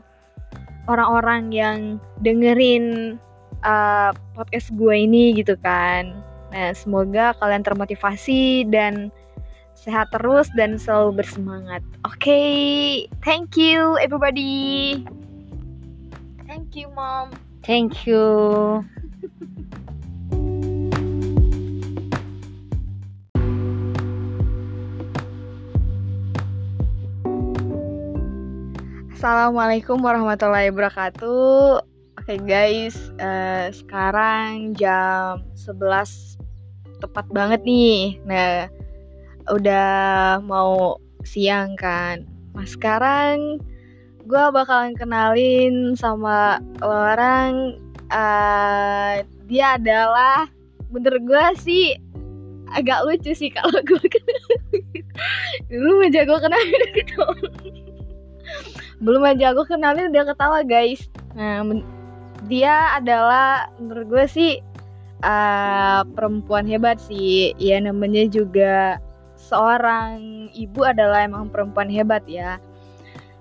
[0.89, 1.79] orang-orang yang
[2.25, 3.17] dengerin
[3.63, 6.17] uh, podcast gue ini gitu kan.
[6.49, 9.13] Nah, semoga kalian termotivasi dan
[9.77, 11.85] sehat terus dan selalu bersemangat.
[12.09, 12.49] Oke, okay,
[13.23, 15.05] thank you everybody.
[16.49, 17.37] Thank you, Mom.
[17.63, 18.25] Thank you.
[29.19, 31.83] Assalamualaikum warahmatullahi wabarakatuh.
[32.23, 36.39] Oke okay guys, uh, sekarang jam 11
[37.03, 38.23] tepat banget nih.
[38.23, 38.71] Nah,
[39.51, 42.31] udah mau siang kan.
[42.55, 43.59] Nah, sekarang
[44.23, 47.75] gue bakalan kenalin sama orang
[48.15, 49.19] uh,
[49.51, 50.47] dia adalah
[50.95, 51.99] menurut gue sih
[52.71, 54.47] agak lucu sih kalau gue kenal
[55.67, 57.35] dulu gue kenalin ketawa
[58.99, 61.07] belum aja gue kenalin udah ketawa guys.
[61.39, 61.63] Nah
[62.47, 64.53] dia adalah menurut gue sih
[65.23, 67.55] uh, perempuan hebat sih.
[67.59, 68.99] Ya namanya juga
[69.39, 72.59] seorang ibu adalah emang perempuan hebat ya.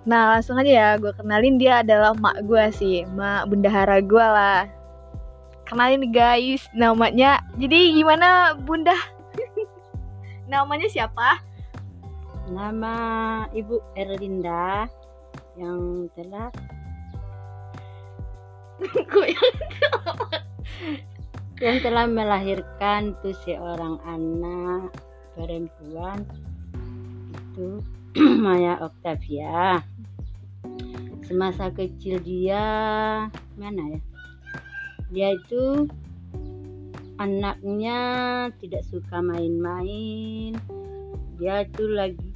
[0.06, 4.70] Nah langsung aja ya gue kenalin dia adalah mak gue sih Mak bendahara gue lah.
[5.68, 8.96] Kenalin guys namanya Jadi gimana bunda?
[10.52, 11.44] namanya siapa?
[12.48, 12.96] Nama
[13.52, 14.88] Ibu Erlinda
[15.62, 16.48] Yang telah
[21.58, 24.94] yang telah melahirkan tuh seorang anak
[25.34, 26.22] perempuan
[27.34, 27.82] itu
[28.46, 29.82] Maya Octavia.
[31.26, 32.66] Semasa kecil dia
[33.58, 34.02] mana ya?
[35.10, 35.90] Dia itu
[37.18, 38.00] anaknya
[38.62, 40.54] tidak suka main-main.
[41.42, 42.27] Dia itu lagi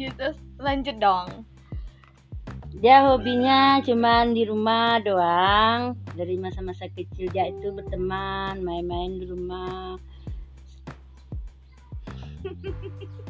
[0.00, 0.26] gitu
[0.60, 1.44] lanjut dong.
[2.80, 5.98] Dia hobinya cuman di rumah doang.
[6.16, 10.00] Dari masa-masa kecil dia itu berteman main-main di rumah.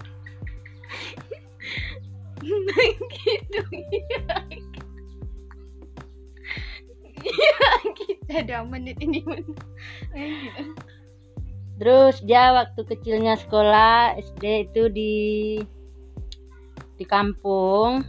[3.21, 4.70] Gitu ya ya
[7.99, 9.25] kita ada menit ini
[11.81, 15.17] terus dia waktu kecilnya sekolah SD itu di
[17.01, 18.05] di kampung.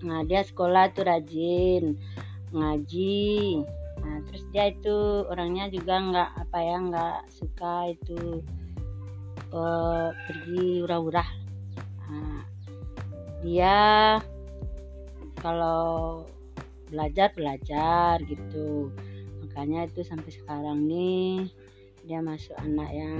[0.00, 2.00] Nah dia sekolah tuh rajin
[2.56, 3.60] ngaji.
[4.00, 8.40] Nah terus dia itu orangnya juga nggak apa ya nggak suka itu
[9.54, 11.28] uh, pergi urah-urah
[12.10, 12.42] nah,
[13.42, 13.78] dia
[15.40, 16.24] kalau
[16.90, 18.90] belajar belajar gitu.
[19.46, 21.48] Makanya itu sampai sekarang nih
[22.04, 23.18] dia masuk anak yang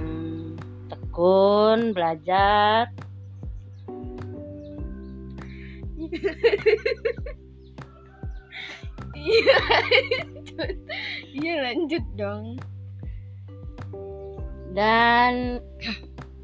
[0.91, 2.91] tekun belajar.
[9.21, 9.59] Iya
[11.37, 12.57] iya lanjut dong.
[14.71, 15.61] Dan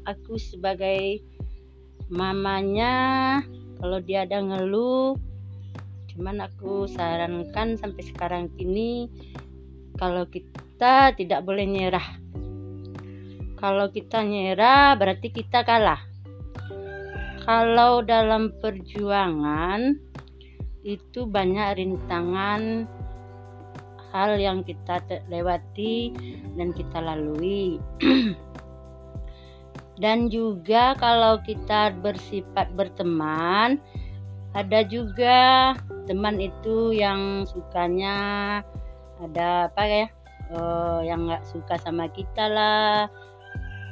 [0.06, 1.20] aku sebagai
[2.08, 3.40] mamanya
[3.82, 5.18] kalau dia ada ngeluh
[6.18, 9.06] cuman aku sarankan sampai sekarang ini
[9.94, 12.18] kalau kita tidak boleh nyerah.
[13.54, 16.02] Kalau kita nyerah berarti kita kalah.
[17.46, 19.94] Kalau dalam perjuangan
[20.82, 22.90] itu banyak rintangan
[24.10, 24.98] hal yang kita
[25.30, 26.10] lewati
[26.58, 27.78] dan kita lalui.
[29.98, 33.82] Dan juga kalau kita bersifat berteman
[34.54, 35.74] ada juga
[36.08, 38.16] berteman itu yang sukanya
[39.20, 40.06] ada apa ya
[40.56, 43.12] uh, yang nggak suka sama kita lah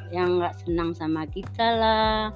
[0.08, 2.32] yang nggak senang sama kita lah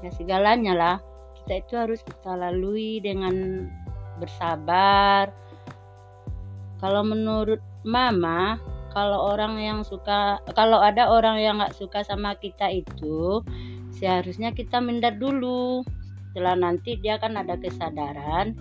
[0.00, 0.96] ya segalanya lah.
[1.36, 3.68] Kita itu harus kita lalui dengan
[4.16, 5.28] bersabar.
[6.80, 8.56] Kalau menurut mama
[8.96, 13.44] kalau orang yang suka kalau ada orang yang nggak suka sama kita itu
[13.92, 15.84] seharusnya kita minder dulu.
[16.32, 18.56] Setelah nanti dia kan ada kesadaran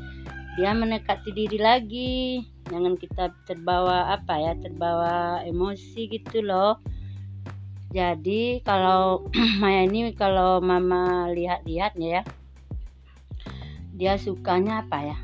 [0.60, 2.44] dia mendekati diri lagi.
[2.68, 6.84] Jangan kita terbawa apa ya terbawa emosi gitu loh.
[7.96, 9.24] Jadi kalau
[9.64, 12.24] Maya ini kalau mama lihat-lihatnya ya
[13.96, 15.18] dia sukanya apa ya?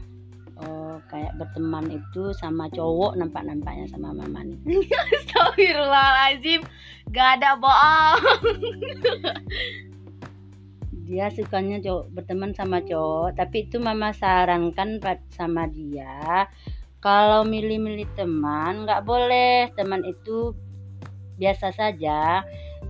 [0.56, 4.88] Oh, kayak berteman itu sama cowok nampak-nampaknya sama mama nih.
[5.20, 6.64] Astagfirullahaladzim.
[7.12, 8.24] Gak ada bohong
[11.06, 14.98] dia sukanya cowok berteman sama cowok tapi itu mama sarankan
[15.30, 16.50] sama dia
[17.06, 19.70] kalau milih-milih teman nggak boleh.
[19.78, 20.58] Teman itu
[21.38, 22.42] biasa saja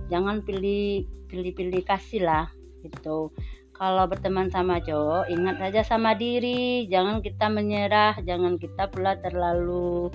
[0.08, 2.48] jangan pilih pilih-pilih kasih lah
[2.80, 3.28] gitu.
[3.76, 10.08] Kalau berteman sama cowok ingat saja sama diri jangan kita menyerah jangan kita pula terlalu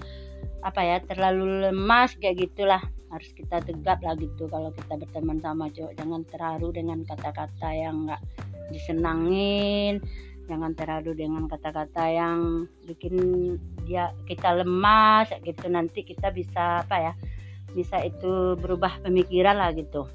[0.65, 2.81] apa ya terlalu lemas kayak gitulah
[3.11, 5.93] harus kita tegap lah gitu kalau kita berteman sama cowok.
[5.99, 8.21] Jangan terharu dengan kata-kata yang nggak
[8.71, 9.99] disenangin
[10.51, 13.15] jangan terharu dengan kata-kata yang bikin
[13.87, 15.71] dia kita lemas gitu.
[15.71, 17.13] Nanti kita bisa apa ya
[17.71, 20.07] bisa itu berubah pemikiran lah gitu.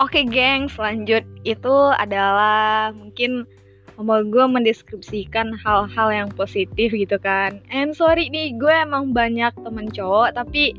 [0.00, 3.44] Oke geng, selanjut itu adalah mungkin
[4.00, 7.60] Mama gue mendeskripsikan hal-hal yang positif gitu kan.
[7.68, 10.72] And sorry nih gue emang banyak temen cowok tapi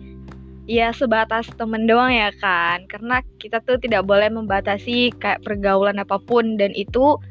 [0.66, 2.90] ya sebatas temen doang ya kan.
[2.90, 6.58] Karena kita tuh tidak boleh membatasi kayak pergaulan apa pun.
[6.58, 7.22] Dan itu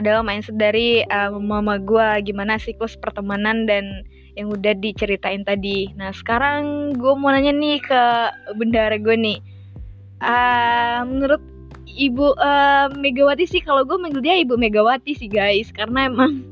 [0.00, 4.00] adalah mindset dari uh, mama gue gimana siklus pertemanan dan
[4.40, 5.92] yang udah diceritain tadi.
[5.94, 8.02] Nah sekarang gue mau nanya nih ke
[8.56, 9.38] bendara gue nih.
[10.24, 11.42] Uh, menurut
[11.94, 13.62] Ibu uh, Megawati sih.
[13.62, 15.70] Kalau gue manggil dia Ibu Megawati sih guys.
[15.70, 16.42] Karena emang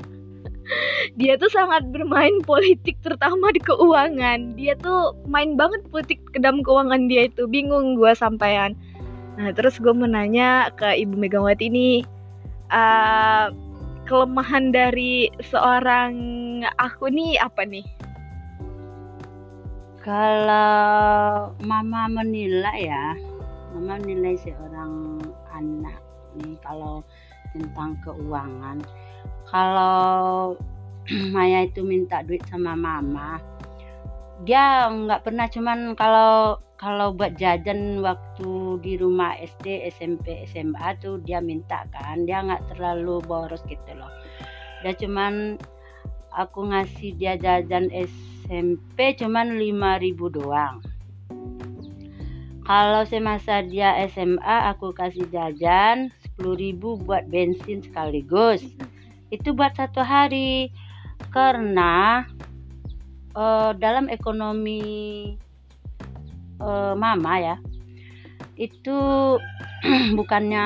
[1.19, 4.55] dia tuh sangat bermain politik terutama di keuangan.
[4.55, 7.45] Dia tuh main banget politik ke dalam keuangan dia itu.
[7.47, 8.73] Bingung gue sampaian
[9.33, 12.05] nah terus gue menanya ke Ibu Megawati ini
[12.69, 13.49] uh,
[14.05, 16.13] kelemahan dari seorang
[16.77, 17.85] aku nih apa nih?
[20.03, 23.15] Kalau mama menilai ya
[23.73, 25.17] mama nilai seorang
[25.49, 25.99] anak
[26.37, 27.01] nih kalau
[27.51, 28.77] tentang keuangan.
[29.49, 30.55] Kalau
[31.35, 33.41] Maya itu minta duit sama mama
[34.43, 41.21] dia nggak pernah cuman kalau kalau buat jajan waktu di rumah SD SMP SMA tuh
[41.23, 42.27] dia minta kan.
[42.27, 44.11] Dia nggak terlalu boros gitu loh.
[44.83, 45.55] Dia cuman
[46.35, 50.83] aku ngasih dia jajan SMP cuman 5000 doang
[52.63, 58.63] kalau semasa dia SMA aku kasih jajan 10.000 buat bensin sekaligus.
[59.27, 60.71] Itu buat satu hari.
[61.27, 62.23] Karena
[63.35, 64.81] uh, dalam ekonomi
[66.63, 67.55] uh, mama ya
[68.53, 68.97] itu
[70.19, 70.65] bukannya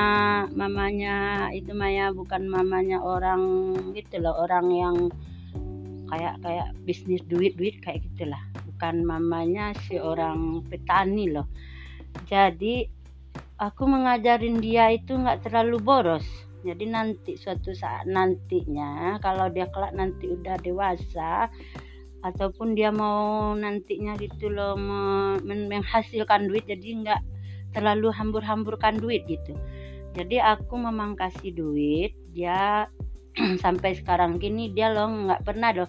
[0.52, 4.96] mamanya itu Maya bukan mamanya orang gitu loh orang yang
[6.12, 8.40] kayak kayak bisnis duit duit kayak gitulah.
[8.76, 11.48] Bukan mamanya si orang petani loh
[12.28, 12.86] jadi
[13.58, 16.24] aku mengajarin dia itu nggak terlalu boros.
[16.62, 21.46] Jadi nanti suatu saat nantinya kalau dia kelak nanti udah dewasa
[22.18, 24.74] ataupun dia mau nantinya gitu loh
[25.46, 27.22] menghasilkan duit jadi nggak
[27.78, 29.54] terlalu hambur-hamburkan duit gitu.
[30.18, 32.90] Jadi aku memangkasi duit dia
[33.64, 35.88] sampai sekarang gini dia loh nggak pernah loh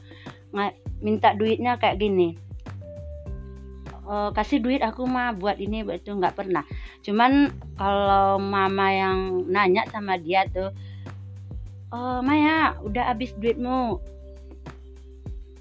[1.02, 2.49] minta duitnya kayak gini
[4.10, 6.66] uh, kasih duit aku mah buat ini buat itu nggak pernah.
[7.05, 10.74] Cuman kalau mama yang nanya sama dia tuh
[11.93, 14.01] oh Maya udah habis duitmu.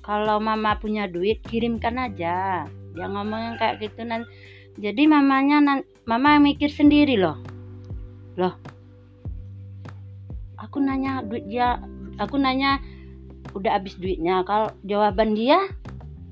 [0.01, 2.65] Kalau mama punya duit kirimkan aja.
[2.97, 4.25] Dia ngomong kayak gitu nan.
[4.81, 5.79] Jadi mamanya nan
[6.09, 7.37] mama mikir sendiri loh.
[8.41, 8.57] Loh
[10.69, 11.81] aku nanya duit dia
[12.21, 12.83] aku nanya
[13.57, 14.45] udah habis duitnya?
[14.45, 15.57] Kalau jawaban dia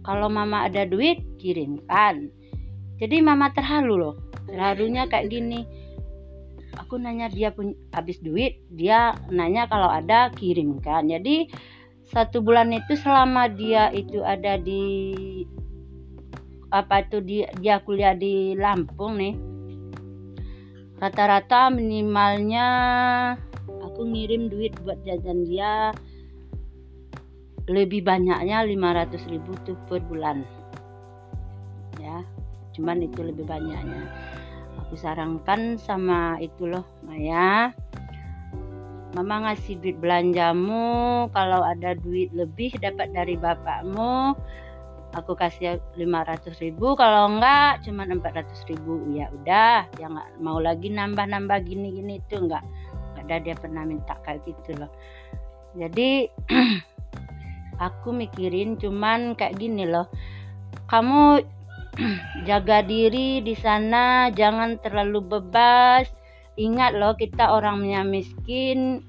[0.07, 2.31] kalau mama ada duit kirimkan.
[2.97, 5.67] Jadi mama terhalu loh terharunya kayak gini.
[6.79, 11.11] Aku nanya dia pun habis duit dia nanya kalau ada kirimkan.
[11.11, 11.51] Jadi
[12.07, 15.43] satu bulan itu selama dia itu ada di
[16.71, 19.35] apa itu dia, dia kuliah di Lampung nih
[20.97, 22.67] rata-rata minimalnya
[23.85, 25.93] aku ngirim duit buat jajan dia
[27.67, 30.47] lebih banyaknya 500 ribu tuh per bulan.
[31.99, 32.23] Ya
[32.77, 34.07] cuman itu lebih banyaknya.
[34.87, 37.75] Aku sarankan sama itu loh Maya.
[39.17, 44.37] Mama ngasih duit belanjamu kalau ada duit lebih dapat dari bapakmu
[45.17, 46.93] aku kasih 500 ribu.
[46.95, 49.01] Kalau enggak cuma 400 ribu.
[49.17, 52.63] Ya udah ya nggak mau lagi nambah-nambah gini-gini itu enggak
[53.17, 54.93] ada dia pernah minta kayak gitu loh.
[55.75, 56.29] Jadi
[57.81, 60.09] aku mikirin cuman kayak gini loh.
[60.89, 61.41] Kamu
[62.49, 66.09] jaga diri di sana jangan terlalu bebas.
[66.57, 69.05] Ingat loh kita orangnya miskin.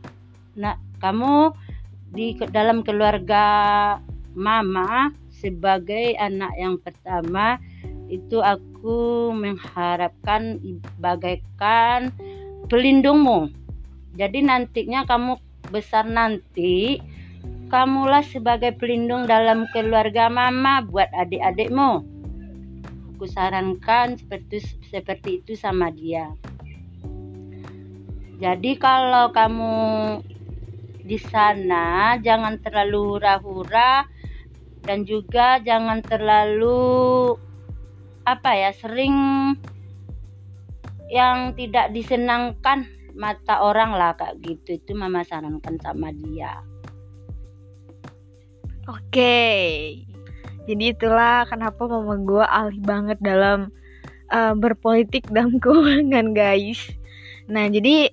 [0.60, 1.52] Nah kamu
[2.12, 3.46] di dalam keluarga
[4.38, 7.62] mama sebagai anak yang pertama
[8.08, 10.58] itu aku mengharapkan
[10.98, 12.16] bagaikan
[12.72, 13.52] pelindungmu.
[14.18, 15.38] Jadi nantinya kamu
[15.70, 16.98] besar nanti
[17.68, 22.04] kamulah sebagai pelindung dalam keluarga mama buat adik-adikmu.
[23.16, 26.32] Aku sarankan seperti seperti itu sama dia.
[28.38, 29.76] Jadi kalau kamu
[31.04, 34.06] di sana jangan terlalu hura-hura
[34.86, 37.36] dan juga jangan terlalu
[38.24, 39.16] apa ya sering
[41.10, 42.86] yang tidak disenangkan
[43.18, 44.78] mata orang lah kayak gitu.
[44.78, 46.77] Itu mama sarankan sama dia
[48.88, 49.44] oke.
[50.68, 53.72] Jadi itulah kenapa mama gue alih banget dalam
[54.32, 56.80] uh, berpolitik dan keuangan guys.
[57.48, 58.12] Nah jadi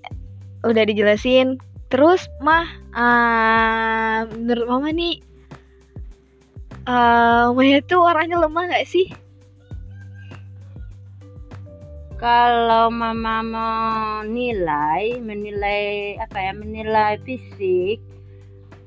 [0.62, 1.58] udah dijelasin.
[1.90, 5.22] Terus mah uh, menurut mama nih
[6.90, 9.06] uh, Maya tuh orangnya lemah gak sih?
[12.18, 18.00] Kalau mama menilai, menilai apa ya, menilai fisik,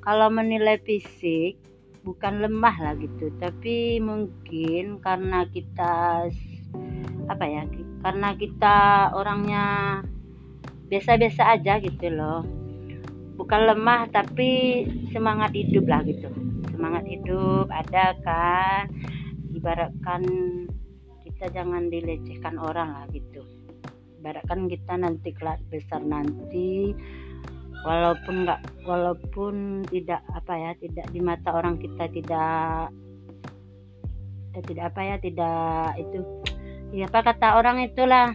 [0.01, 1.66] kalau menilai fisik
[2.07, 6.23] bukan lemah lah gitu, tapi mungkin karena kita
[7.27, 7.67] apa ya,
[7.99, 8.77] karena kita
[9.11, 9.65] orangnya
[10.87, 12.47] biasa-biasa aja gitu loh,
[13.35, 16.31] bukan lemah tapi semangat hidup lah gitu.
[16.71, 18.87] Semangat hidup ada kan?
[19.51, 20.23] Ibaratkan
[21.27, 23.43] kita jangan dilecehkan orang lah gitu.
[24.23, 26.95] Ibaratkan kita nanti kelas besar nanti
[27.85, 32.89] walaupun nggak walaupun tidak apa ya tidak di mata orang kita tidak
[34.55, 36.17] eh, tidak apa ya tidak itu
[36.95, 38.33] ya apa kata orang itulah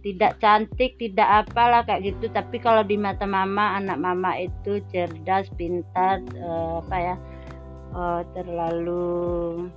[0.00, 2.32] tidak cantik tidak apalah kayak gitu.
[2.32, 7.16] Tapi kalau di mata mama anak mama itu cerdas pintar eh, apa ya
[7.94, 9.68] uh, terlalu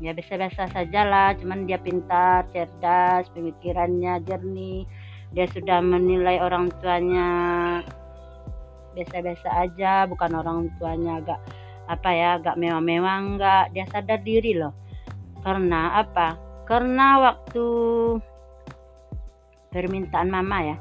[0.00, 4.88] ya biasa-biasa saja lah cuman dia pintar cerdas pemikirannya jernih
[5.36, 7.28] dia sudah menilai orang tuanya
[8.96, 11.40] biasa-biasa aja bukan orang tuanya agak
[11.90, 13.64] apa ya agak mewah-mewah enggak.
[13.74, 14.74] Dia sadar diri loh.
[15.42, 16.38] Karena apa?
[16.68, 17.66] Karena waktu
[19.70, 20.76] permintaan mama ya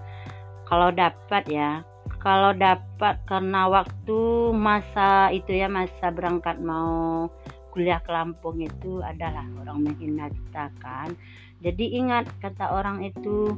[0.65, 1.85] kalau dapat ya
[2.19, 4.19] kalau dapat karena waktu
[4.51, 7.31] masa itu ya masa berangkat mau
[7.71, 11.15] kuliah ke Lampung itu adalah orang menghina kita kan.
[11.63, 13.55] Jadi ingat kata orang itu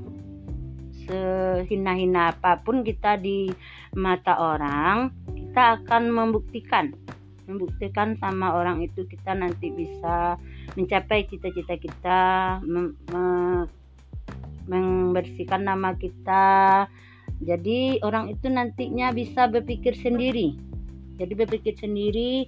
[1.08, 3.50] sehina-hina apa pun kita di
[3.98, 6.94] mata orang kita akan membuktikan
[7.50, 10.40] membuktikan sama orang itu kita nanti bisa
[10.78, 12.22] mencapai cita-cita kita
[14.70, 16.88] membersihkan nama kita
[17.42, 20.54] jadi orang itu nantinya bisa berpikir sendiri.
[21.18, 22.46] Jadi berpikir sendiri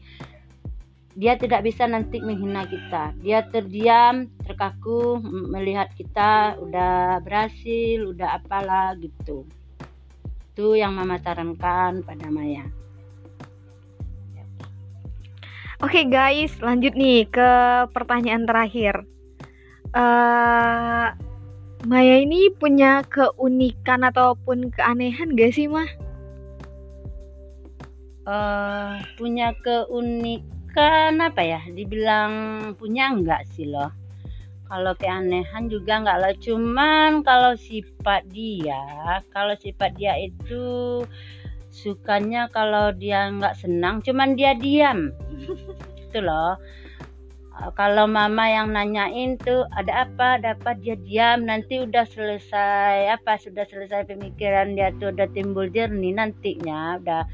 [1.13, 3.13] dia tidak bisa nanti menghina kita.
[3.21, 5.21] Dia terdiam, terkaku
[5.53, 9.45] melihat kita udah berhasil, udah apalah gitu.
[10.53, 12.65] Itu yang mama sarankan pada Maya.
[15.83, 17.49] Oke okay guys, lanjut nih ke
[17.91, 19.03] pertanyaan terakhir.
[19.93, 21.13] Uh,
[21.83, 25.89] Maya ini punya keunikan ataupun keanehan gak sih mah?
[28.23, 31.61] Uh, punya keunikan apa ya?
[31.69, 32.31] Dibilang
[32.79, 33.93] punya enggak sih loh.
[34.65, 36.33] Kalau keanehan juga enggak lah.
[36.39, 38.81] Cuman kalau sifat dia,
[39.29, 40.63] kalau sifat dia itu
[41.69, 45.13] sukanya kalau dia enggak senang, cuman dia diam.
[46.03, 46.57] itu loh
[47.53, 53.13] Eh, kalau mama yang nanyain tuh ada apa ada apa dia diam nanti udah selesai
[53.13, 57.29] apa sudah selesai pemikiran dia tuh udah timbul jernih nantinya udah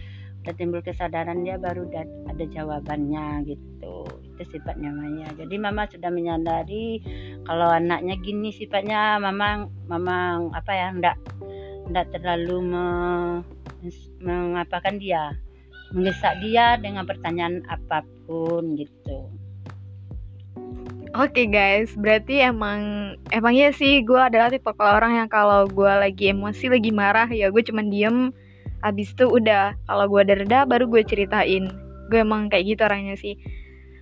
[0.49, 1.85] udah timbul kesadaran dia baru
[2.25, 4.01] ada jawabannya gitu.
[4.33, 5.29] Itu sifatnya Maya.
[5.37, 7.05] Jadi mama sudah menyadari
[7.45, 11.21] kalau anaknya gini sifatnya mama mama apa ya enggak
[11.85, 12.85] enggak terlalu me,
[14.25, 15.37] mengapakan dia
[15.93, 19.29] mendesak dia dengan pertanyaan apa pun gitu.
[21.13, 26.33] Oke okay guys, berarti emang emangnya sih gue adalah tipe orang yang kalau gue lagi
[26.33, 28.33] emosi, lagi marah ya gue cuman diem.
[28.85, 31.67] Abis itu udah, kalau gue ada reda baru gue ceritain.
[32.07, 33.35] Gue emang kayak gitu orangnya sih.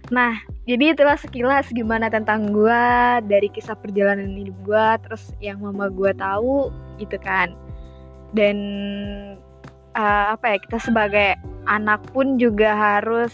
[0.07, 2.83] Nah, jadi itulah sekilas gimana tentang gue
[3.27, 6.71] dari kisah perjalanan hidup gue, terus yang mama gue tahu
[7.01, 7.51] gitu kan.
[8.31, 8.57] Dan
[9.97, 11.35] uh, apa ya kita sebagai
[11.67, 13.33] anak pun juga harus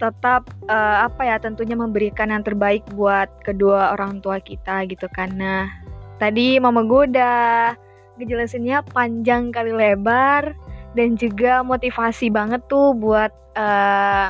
[0.00, 5.68] tetap uh, apa ya tentunya memberikan yang terbaik buat kedua orang tua kita gitu karena
[6.16, 7.76] tadi mama gue udah
[8.20, 10.52] ngejelasinnya panjang kali lebar
[10.92, 14.28] dan juga motivasi banget tuh buat eh,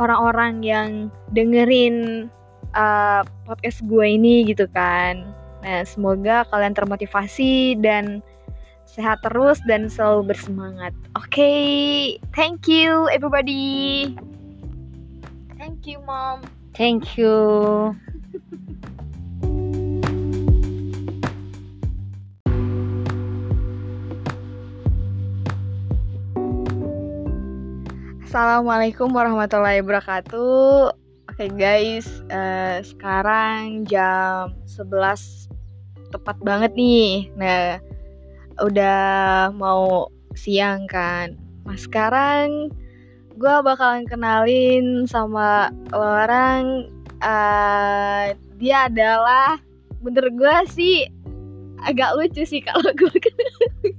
[0.00, 0.88] orang-orang yang
[1.32, 2.28] dengerin
[2.76, 5.24] uh, podcast gue ini gitu kan.
[5.64, 8.20] Nah, semoga kalian termotivasi dan
[8.86, 10.92] sehat terus dan selalu bersemangat.
[11.18, 11.64] Oke, okay,
[12.36, 14.14] thank you everybody.
[15.58, 16.44] Thank you, Mom.
[16.76, 17.96] Thank you.
[28.36, 30.92] Assalamualaikum warahmatullahi wabarakatuh.
[30.92, 35.48] Oke okay guys, uh, sekarang jam 11
[36.12, 37.32] tepat banget nih.
[37.32, 37.80] Nah,
[38.60, 41.32] udah mau siang kan.
[41.64, 42.68] Nah, sekarang
[43.40, 46.92] gue bakalan kenalin sama orang
[47.24, 49.64] uh, dia adalah
[50.04, 51.08] bener gue sih
[51.88, 53.96] agak lucu sih kalau gue kenalin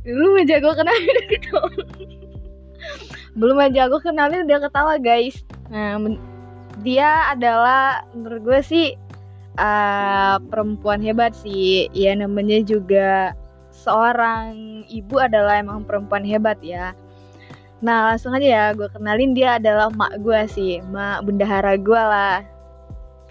[0.00, 1.68] dulu aja gue kenalin ketawa
[3.38, 5.42] belum aja gue kenalin udah ketawa guys.
[5.70, 5.98] Nah
[6.80, 8.86] dia adalah menurut gue sih
[9.60, 11.86] uh, perempuan hebat sih.
[11.94, 13.36] Ya namanya juga
[13.70, 16.96] seorang ibu adalah emang perempuan hebat ya.
[17.80, 20.82] Nah langsung aja ya gue kenalin dia adalah mak gue sih.
[20.90, 22.42] Mak bendahara gue lah.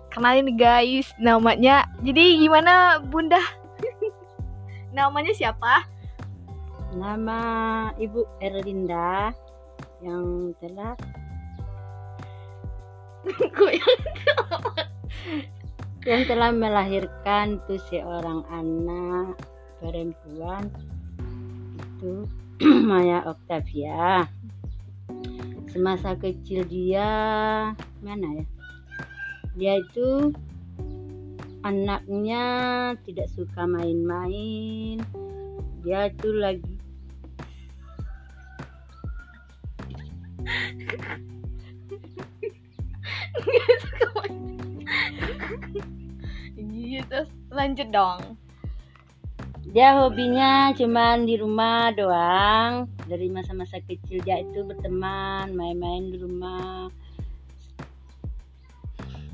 [0.10, 1.86] Kenalin guys namanya.
[2.02, 3.42] Jadi gimana bunda?
[4.98, 5.86] namanya siapa?
[6.98, 7.40] Nama
[8.02, 9.30] Ibu Erlinda
[10.00, 10.96] Yang telah
[16.10, 19.36] yang telah melahirkan tuh seorang anak
[19.84, 20.72] perempuan
[22.00, 22.24] itu
[22.90, 24.24] Maya Octavia.
[25.70, 27.06] Semasa kecil dia
[28.02, 28.46] mana ya?
[29.60, 30.32] Dia itu
[31.68, 32.44] anaknya
[33.04, 35.04] tidak suka main-main.
[35.84, 36.79] Dia itu lagi
[46.60, 48.38] iya terus lanjut dong.
[49.70, 52.90] Dia hobinya cuman di rumah doang.
[53.06, 56.90] Dari masa-masa kecil dia itu berteman main-main di rumah.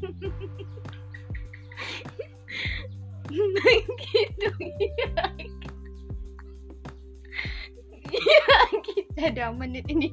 [4.16, 5.65] Gitu ya
[8.88, 10.12] kita ada menit ini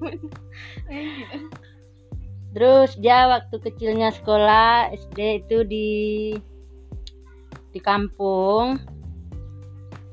[2.53, 5.91] terus dia waktu kecilnya sekolah SD itu di
[7.73, 8.77] di kampung.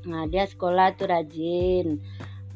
[0.08, 2.00] Nah dia sekolah tuh rajin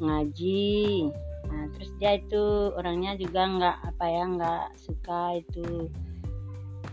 [0.00, 1.12] ngaji.
[1.52, 5.92] Nah terus dia itu orangnya juga nggak apa ya nggak suka itu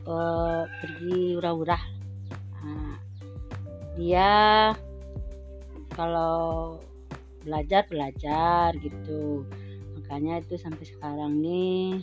[0.07, 1.83] uh, pergi urah-urah
[2.61, 2.95] nah,
[3.97, 4.31] dia
[5.93, 6.79] kalau
[7.41, 9.45] belajar belajar gitu.
[9.97, 12.01] Makanya itu sampai sekarang nih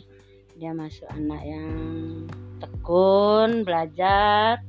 [0.59, 1.71] dia masuk anak yang
[2.59, 4.59] tekun belajar.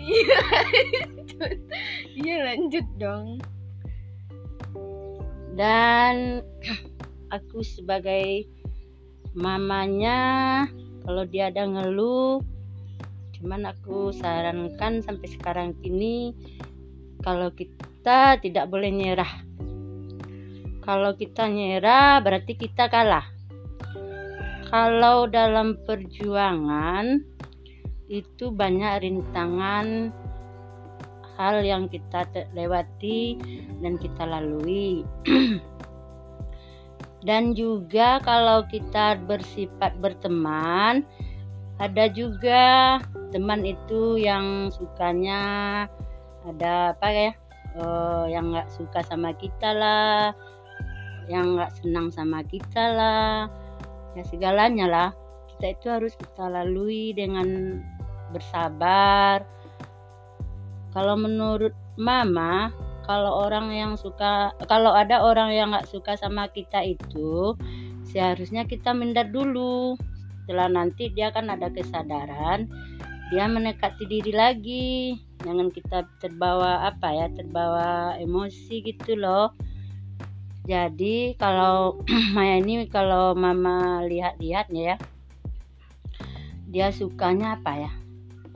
[0.00, 0.40] Iya
[2.18, 3.38] iya lanjut dong.
[5.54, 6.40] Dan
[7.30, 8.48] aku sebagai
[9.36, 10.64] mamanya
[11.04, 12.42] kalau dia ada ngeluh
[13.40, 16.36] cuman aku sarankan sampai sekarang ini
[17.24, 19.32] kalau kita tidak boleh nyerah.
[20.84, 23.24] Kalau kita nyerah berarti kita kalah.
[24.68, 27.20] Kalau dalam perjuangan
[28.12, 30.12] itu banyak rintangan
[31.36, 33.40] hal yang kita lewati
[33.80, 35.04] dan kita lalui.
[37.20, 41.04] Dan juga kalau kita bersifat berteman
[41.76, 42.96] ada juga
[43.30, 45.40] teman itu yang sukanya
[46.46, 47.30] ada apa ya
[47.78, 50.34] uh, yang nggak suka sama kita lah
[51.30, 53.46] yang nggak senang sama kita lah
[54.18, 55.08] ya segalanya lah.
[55.54, 57.78] Kita itu harus kita lalui dengan
[58.34, 59.44] bersabar.
[60.90, 62.74] Kalau menurut mama
[63.06, 67.54] kalau orang yang suka kalau ada orang yang nggak suka sama kita itu
[68.10, 69.94] seharusnya kita minder dulu.
[70.46, 72.66] Setelah nanti dia kan ada kesadaran
[73.30, 75.14] dia mendekati diri lagi.
[75.40, 79.54] Jangan kita terbawa apa ya terbawa emosi gitu loh.
[80.66, 82.02] Jadi kalau
[82.36, 84.98] Maya ini kalau mama lihat-lihat ya
[86.70, 87.92] dia sukanya apa ya?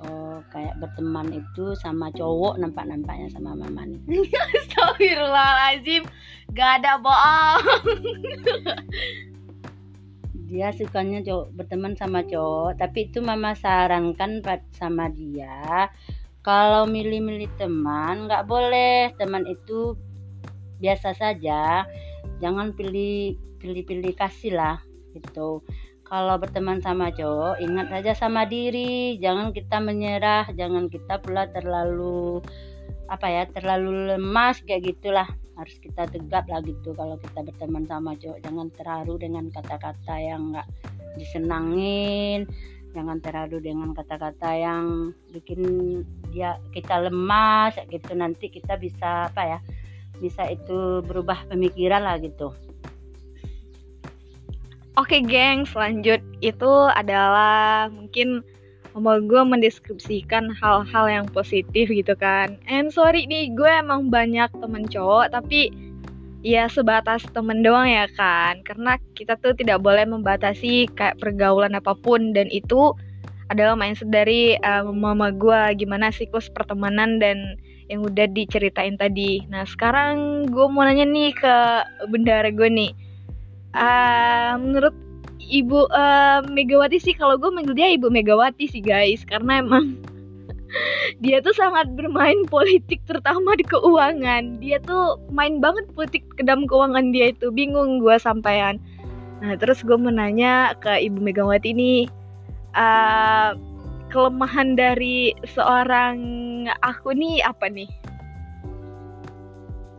[0.04, 4.26] Oh, kayak berteman itu sama cowok nampak-nampaknya sama mama nih.
[4.58, 6.04] Astagfirullahaladzim.
[6.54, 7.62] Gak ada bohong
[10.55, 14.38] dia sukanya cowok berteman sama cowok tapi itu mama sarankan
[14.70, 15.90] sama dia
[16.44, 19.09] kalau milih-milih teman nggak boleh.
[19.16, 19.96] Teman itu
[20.78, 21.88] biasa saja
[22.44, 24.76] jangan pilih pilih-pilih kasih lah
[25.16, 25.64] gitu.
[26.05, 32.44] Kalau berteman sama cowok ingat saja sama diri jangan kita menyerah jangan kita pula terlalu
[33.09, 36.94] apa ya terlalu lemas kayak gitulah harus kita tegap lah gitu.
[36.94, 40.68] Kalau kita berteman sama cowok jangan terharu dengan kata-kata yang nggak
[41.18, 42.46] disenangin.
[42.94, 45.62] Jangan terharu dengan kata-kata yang bikin
[46.30, 48.14] dia kita lemas gitu.
[48.14, 49.59] Nanti kita bisa apa ya
[50.22, 52.55] bisa itu berubah pemikiran lah gitu.
[54.94, 58.46] Oke geng, selanjut itu adalah mungkin
[58.95, 62.55] mama gue mendeskripsikan hal-hal yang positif gitu kan.
[62.70, 65.74] And sorry nih gue emang banyak temen cowok tapi
[66.47, 68.62] ya sebatas temen doang ya kan.
[68.62, 72.30] Karena kita tuh tidak boleh membatasi kayak pergaulan apa pun.
[72.30, 72.95] Dan itu
[73.51, 77.59] adalah mindset dari uh, mama gue gimana siklus pertemanan dan
[77.92, 79.45] yang udah diceritain tadi.
[79.51, 81.55] Nah sekarang gue mau nanya nih ke
[82.09, 82.92] bendara gue nih.
[83.74, 84.95] Uh, menurut
[85.51, 89.24] Ibu uh, Megawati sih kalau gue manggil dia Ibu Megawati sih guys.
[89.24, 90.01] Karena emang
[91.24, 94.59] dia tuh sangat bermain politik terutama di keuangan.
[94.59, 97.53] Dia tuh main banget politik ke dalam keuangan dia itu.
[97.53, 98.80] Bingung gue sampaian.
[99.45, 102.09] Nah terus gue menanya ke Ibu Megawati ini
[102.72, 103.53] uh,
[104.09, 106.16] kelemahan dari seorang
[106.80, 107.90] aku nih apa nih?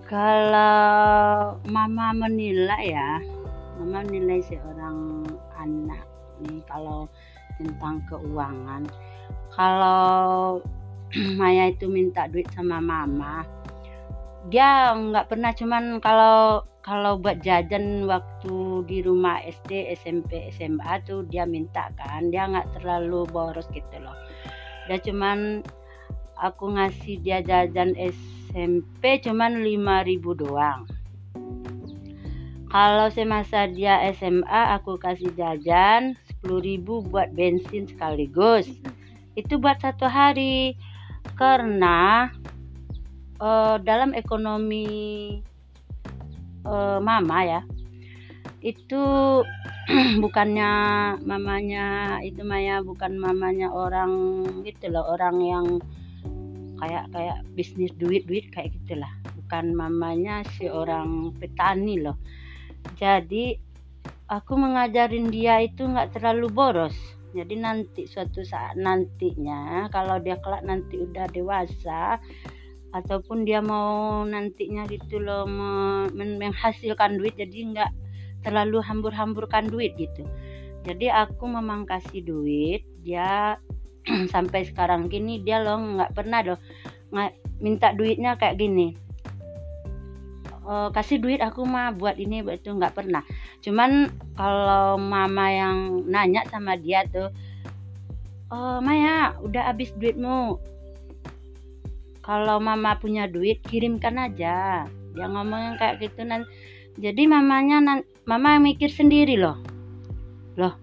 [0.06, 3.35] Kalau mama menilai ya
[3.80, 5.24] mama nilai seorang
[5.56, 6.06] anak
[6.44, 7.08] nih kalau
[7.60, 8.84] tentang keuangan.
[9.56, 10.60] Kalau
[11.40, 13.46] Maya itu minta duit sama mama
[14.50, 21.26] dia nggak pernah cuman kalau kalau buat jajan waktu di rumah SD SMP SMA tuh
[21.26, 22.30] dia minta kan.
[22.30, 24.14] Dia nggak terlalu boros gitu loh.
[24.86, 25.66] Dia cuman
[26.38, 30.86] aku ngasih dia jajan SMP cuman 5000 doang
[32.76, 38.68] kalau semasa dia SMA aku kasih jajan 10.000 buat bensin sekaligus.
[39.40, 40.76] Itu buat satu hari.
[41.40, 42.28] Karena
[43.40, 45.40] uh, dalam ekonomi
[46.68, 47.62] uh, mama ya
[48.60, 49.04] itu
[50.24, 50.72] bukannya
[51.24, 55.66] mamanya itu Maya bukan mamanya orang gitu loh orang yang
[56.82, 62.18] kayak kayak bisnis duit duit kayak gitulah bukan mamanya si orang petani loh
[62.94, 63.58] jadi
[64.30, 66.96] aku mengajarin dia itu nggak terlalu boros.
[67.36, 72.16] Jadi nanti suatu saat nantinya kalau dia kelak nanti udah dewasa
[72.96, 75.44] ataupun dia mau nantinya gitu loh
[76.16, 77.92] menghasilkan duit jadi nggak
[78.48, 80.24] terlalu hambur-hamburkan duit gitu.
[80.88, 83.60] Jadi aku memang kasih duit dia
[84.34, 86.60] sampai sekarang gini dia loh nggak pernah loh
[87.60, 89.05] minta duitnya kayak gini
[90.66, 93.22] uh, kasih duit aku mah buat ini buat itu nggak pernah.
[93.62, 95.78] Cuman kalau mama yang
[96.10, 97.30] nanya sama dia tuh
[98.52, 100.60] oh Maya udah habis duitmu.
[102.26, 104.90] Kalau mama punya duit kirimkan aja.
[105.16, 106.50] Dia ngomongin kayak gitu nanti
[107.00, 109.62] jadi mamanya mama yang mikir sendiri loh.
[110.58, 110.76] Loh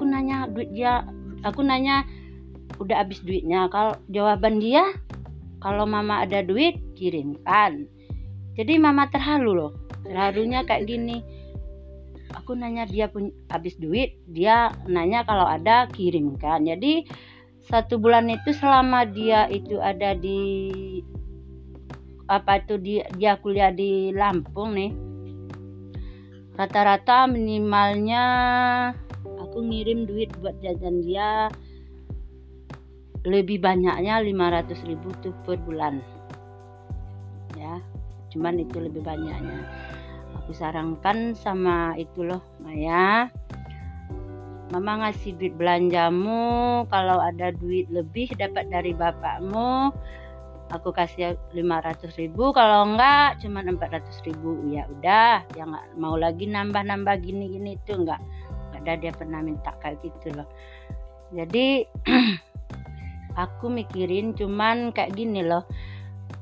[0.00, 1.04] aku nanya duit dia
[1.44, 2.08] aku nanya
[2.80, 3.68] udah habis duitnya?
[3.68, 4.96] Kalau jawaban dia
[5.60, 7.86] kalau mama ada duit kirimkan.
[8.56, 9.72] Jadi mama terhalu loh.
[10.04, 11.22] Terharunya kayak gini.
[12.36, 16.66] Aku nanya dia punya habis duit dia nanya kalau ada kirimkan.
[16.66, 17.06] Jadi
[17.70, 20.40] satu bulan itu selama dia itu ada di
[22.30, 24.94] apa itu dia, dia kuliah di Lampung nih
[26.54, 28.24] rata-rata minimalnya
[29.24, 31.50] aku ngirim duit buat jajan dia
[33.24, 36.00] lebih banyaknya 500 ribu tuh per bulan.
[37.56, 37.80] Ya
[38.30, 39.66] cuman itu lebih banyaknya.
[40.42, 43.28] Aku sarankan sama itu loh Maya.
[44.70, 49.90] Mama ngasih duit belanjamu kalau ada duit lebih dapat dari bapakmu
[50.70, 52.54] aku kasih 500 ribu.
[52.54, 54.62] Kalau enggak cuma 400 ribu.
[54.70, 58.22] Ya udah ya nggak mau lagi nambah-nambah gini-gini itu enggak
[58.80, 60.48] ada dia pernah minta kayak gitu loh.
[61.34, 61.84] Jadi
[63.36, 65.66] aku mikirin cuman kayak gini loh.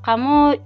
[0.05, 0.57] Kamu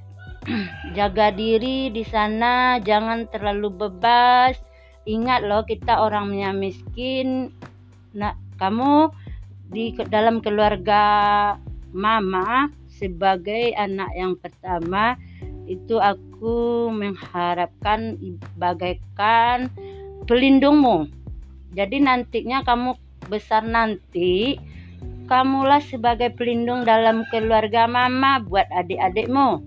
[0.98, 4.58] jaga diri di sana jangan terlalu bebas.
[5.06, 7.50] Ingat loh kita orangnya miskin.
[8.14, 9.10] Nah kamu
[9.72, 11.02] di dalam keluarga
[11.90, 15.18] mama sebagai anak yang pertama
[15.66, 18.18] itu aku mengharapkan
[18.58, 19.70] bagaikan
[20.26, 21.08] pelindungmu.
[21.72, 22.94] Jadi nantinya kamu
[23.30, 24.60] besar nanti
[25.33, 29.64] kamulah sebagai pelindung dalam keluarga mama buat adik-adikmu.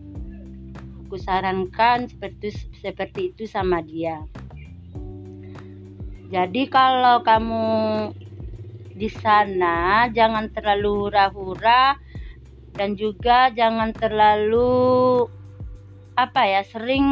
[1.09, 2.53] Aku sarankan seperti
[2.85, 4.21] seperti itu sama dia.
[6.29, 7.65] Jadi kalau kamu
[8.93, 11.97] di sana jangan terlalu hura-hura
[12.77, 15.25] dan juga jangan terlalu
[16.13, 17.09] apa ya sering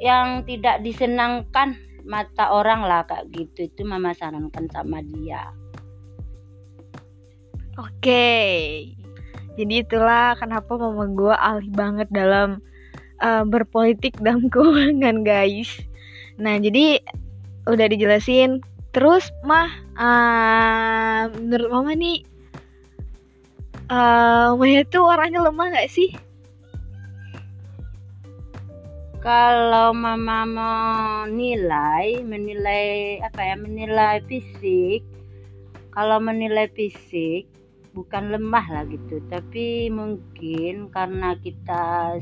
[0.00, 1.76] yang tidak disenangkan
[2.08, 3.68] mata orang lah kak gitu.
[3.68, 5.52] Itu mama sarankan sama dia
[7.78, 8.30] oke
[9.54, 12.58] jadi itulah kenapa mama gue alih banget dalam
[13.22, 15.84] uh, berpolitik dalam keuangan guys
[16.38, 16.98] Nah, jadi
[17.70, 18.58] udah dijelasin.
[18.94, 22.22] Terus, mah, uh, menurut mama nih,
[23.90, 26.14] uh, Maya tuh orangnya lemah gak sih?
[29.18, 35.02] Kalau mama mau nilai, menilai apa ya, menilai fisik.
[35.90, 37.50] Kalau menilai fisik,
[37.94, 42.18] bukan lemah lah gitu, tapi mungkin karena kita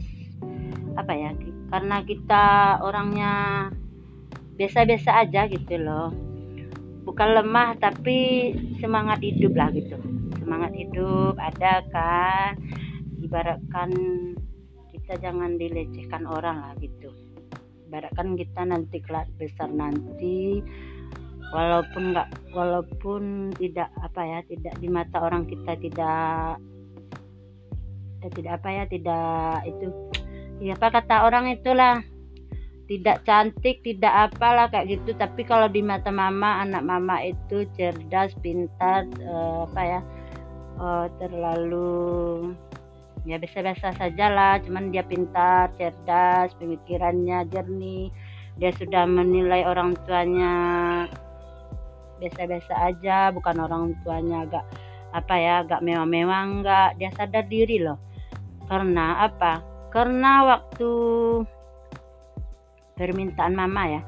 [0.93, 1.33] apa ya,
[1.73, 2.45] karena kita
[2.85, 3.33] orangnya
[4.61, 6.13] biasa-biasa aja gitu loh.
[7.03, 9.97] Bukan lemah tapi semangat hidup lah gitu.
[10.39, 12.61] Semangat hidup ada kan?
[13.25, 13.91] Ibaratkan
[14.93, 17.11] kita jangan dilecehkan orang lah gitu.
[17.89, 20.61] Ibaratkan kita nanti kelas besar nanti
[21.53, 26.57] walaupun nggak walaupun tidak apa ya tidak di mata orang kita tidak
[28.33, 29.87] tidak apa ya tidak itu
[30.65, 32.01] ya apa kata orang itulah
[32.91, 35.17] tidak cantik tidak apalah kayak gitu.
[35.17, 40.01] Tapi kalau di mata mama anak mama itu cerdas pintar uh, apa ya
[40.77, 42.53] uh, terlalu
[43.23, 48.11] ya biasa-biasa saja lah cuman dia pintar cerdas pemikirannya jernih
[48.59, 50.55] dia sudah menilai orang tuanya
[52.23, 54.65] biasa-biasa aja bukan orang tuanya agak
[55.11, 56.91] apa ya agak mewah-mewah enggak.
[57.03, 57.99] Dia sadar diri loh.
[58.71, 59.59] Karena apa?
[59.91, 60.91] Karena waktu
[62.95, 64.03] permintaan mama ya.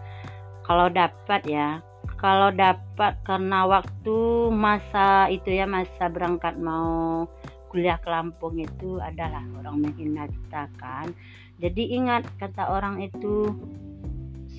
[0.62, 1.82] Kalau dapat ya
[2.24, 4.16] kalau dapat karena waktu
[4.48, 7.28] masa itu ya masa berangkat mau
[7.68, 11.12] kuliah ke Lampung itu adalah orang menghina kita kan.
[11.60, 13.52] Jadi ingat kata orang itu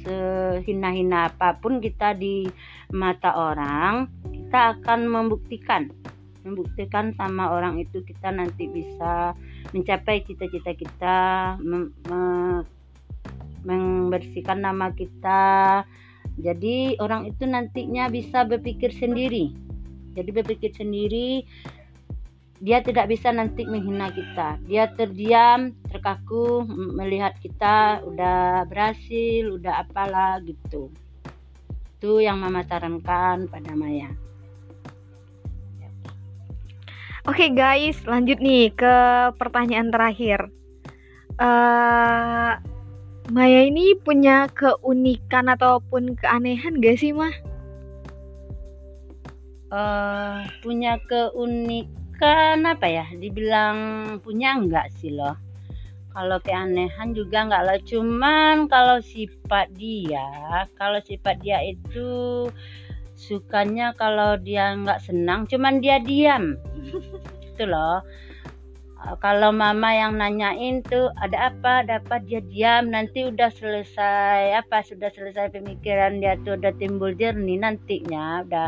[0.06, 2.46] sehina-hina apa pun kita di
[2.94, 5.90] mata orang kita akan membuktikan
[6.46, 9.34] membuktikan sama orang itu kita nanti bisa
[9.74, 11.18] mencapai cita-cita kita
[13.66, 15.84] membersihkan nama kita.
[16.38, 19.58] Jadi orang itu nantinya bisa berpikir sendiri.
[20.14, 21.44] Jadi berpikir sendiri
[22.64, 24.56] dia tidak bisa nanti menghina kita.
[24.64, 26.64] Dia terdiam, terkaku
[26.96, 30.88] melihat kita udah berhasil, udah apalah gitu.
[32.00, 34.12] Itu yang mama sarankan pada Maya.
[37.26, 38.96] Oke okay guys, lanjut nih ke
[39.36, 40.48] pertanyaan terakhir.
[41.36, 42.56] Uh,
[43.34, 47.34] Maya ini punya keunikan ataupun keanehan gak sih mah?
[49.74, 53.06] Uh, punya keunikan apa ya?
[53.12, 53.78] Dibilang
[54.22, 55.36] punya enggak sih loh.
[56.16, 57.80] Kalau keanehan juga enggak lah.
[57.84, 62.48] Cuman kalau sifat dia, kalau sifat dia itu
[63.16, 66.56] sukanya kalau dia enggak senang, cuman dia diam.
[67.56, 68.04] itu loh
[69.22, 75.14] kalau mama yang nanyain tuh ada apa dapat dia diam nanti udah selesai apa sudah
[75.14, 78.68] selesai pemikiran dia tuh udah timbul jernih nantinya udah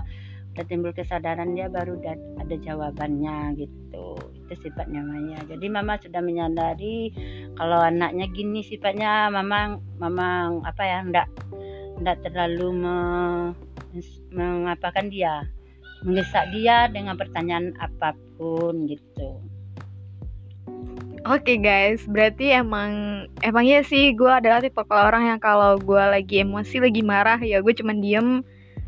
[0.58, 2.01] udah timbul kesadaran dia baru
[2.41, 4.18] ada jawabannya gitu.
[4.18, 5.38] Itu sifatnya Maya.
[5.45, 7.14] Jadi mama sudah menyadari
[7.53, 11.30] kalau anaknya gini sifatnya mama mama apa ya ndak
[12.01, 12.97] ndak terlalu me,
[14.34, 15.45] mengapakan dia
[16.01, 19.38] mengesak dia dengan pertanyaan apa pun gitu.
[21.28, 26.41] Oke okay guys, berarti emang emangnya sih gue adalah tipe orang yang kalau gue lagi
[26.41, 28.41] emosi, lagi marah ya gue cuman diem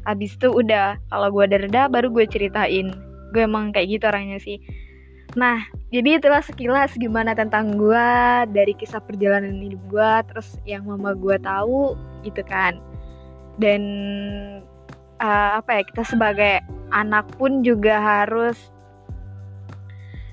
[0.10, 2.90] abis itu udah kalau gue udah reda baru gue ceritain.
[3.30, 4.58] Gue emang kayak gitu orangnya sih.
[5.38, 5.62] Nah
[5.94, 8.10] jadi itulah sekilas gimana tentang gue
[8.50, 11.94] dari kisah perjalanan hidup gue terus yang mama gue tahu
[12.26, 12.82] gitu kan.
[13.62, 13.82] Dan
[15.22, 18.58] uh, apa ya kita sebagai anak pun juga harus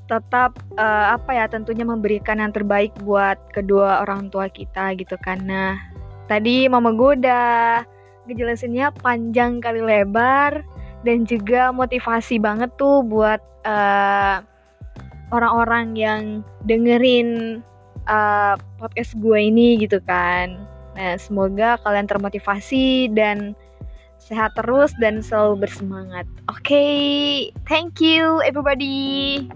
[0.06, 5.42] tetap uh, apa ya tentunya memberikan yang terbaik buat kedua orang tua kita gitu kan.
[5.44, 5.76] Nah
[6.30, 7.84] tadi mama gue udah
[8.26, 10.62] ngejelasinnya panjang kali lebar
[11.06, 14.42] dan juga motivasi banget tuh buat eh,
[15.34, 16.22] orang-orang yang
[16.66, 17.60] dengerin
[18.06, 20.58] uh, podcast gue ini gitu kan.
[20.96, 23.52] Nah, semoga kalian termotivasi dan
[24.16, 26.26] sehat terus dan selalu bersemangat.
[26.48, 26.94] Oke, okay,
[27.68, 29.46] thank you everybody.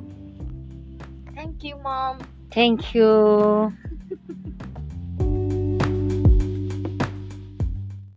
[1.33, 2.21] Thank you, mom.
[2.53, 3.73] Thank you.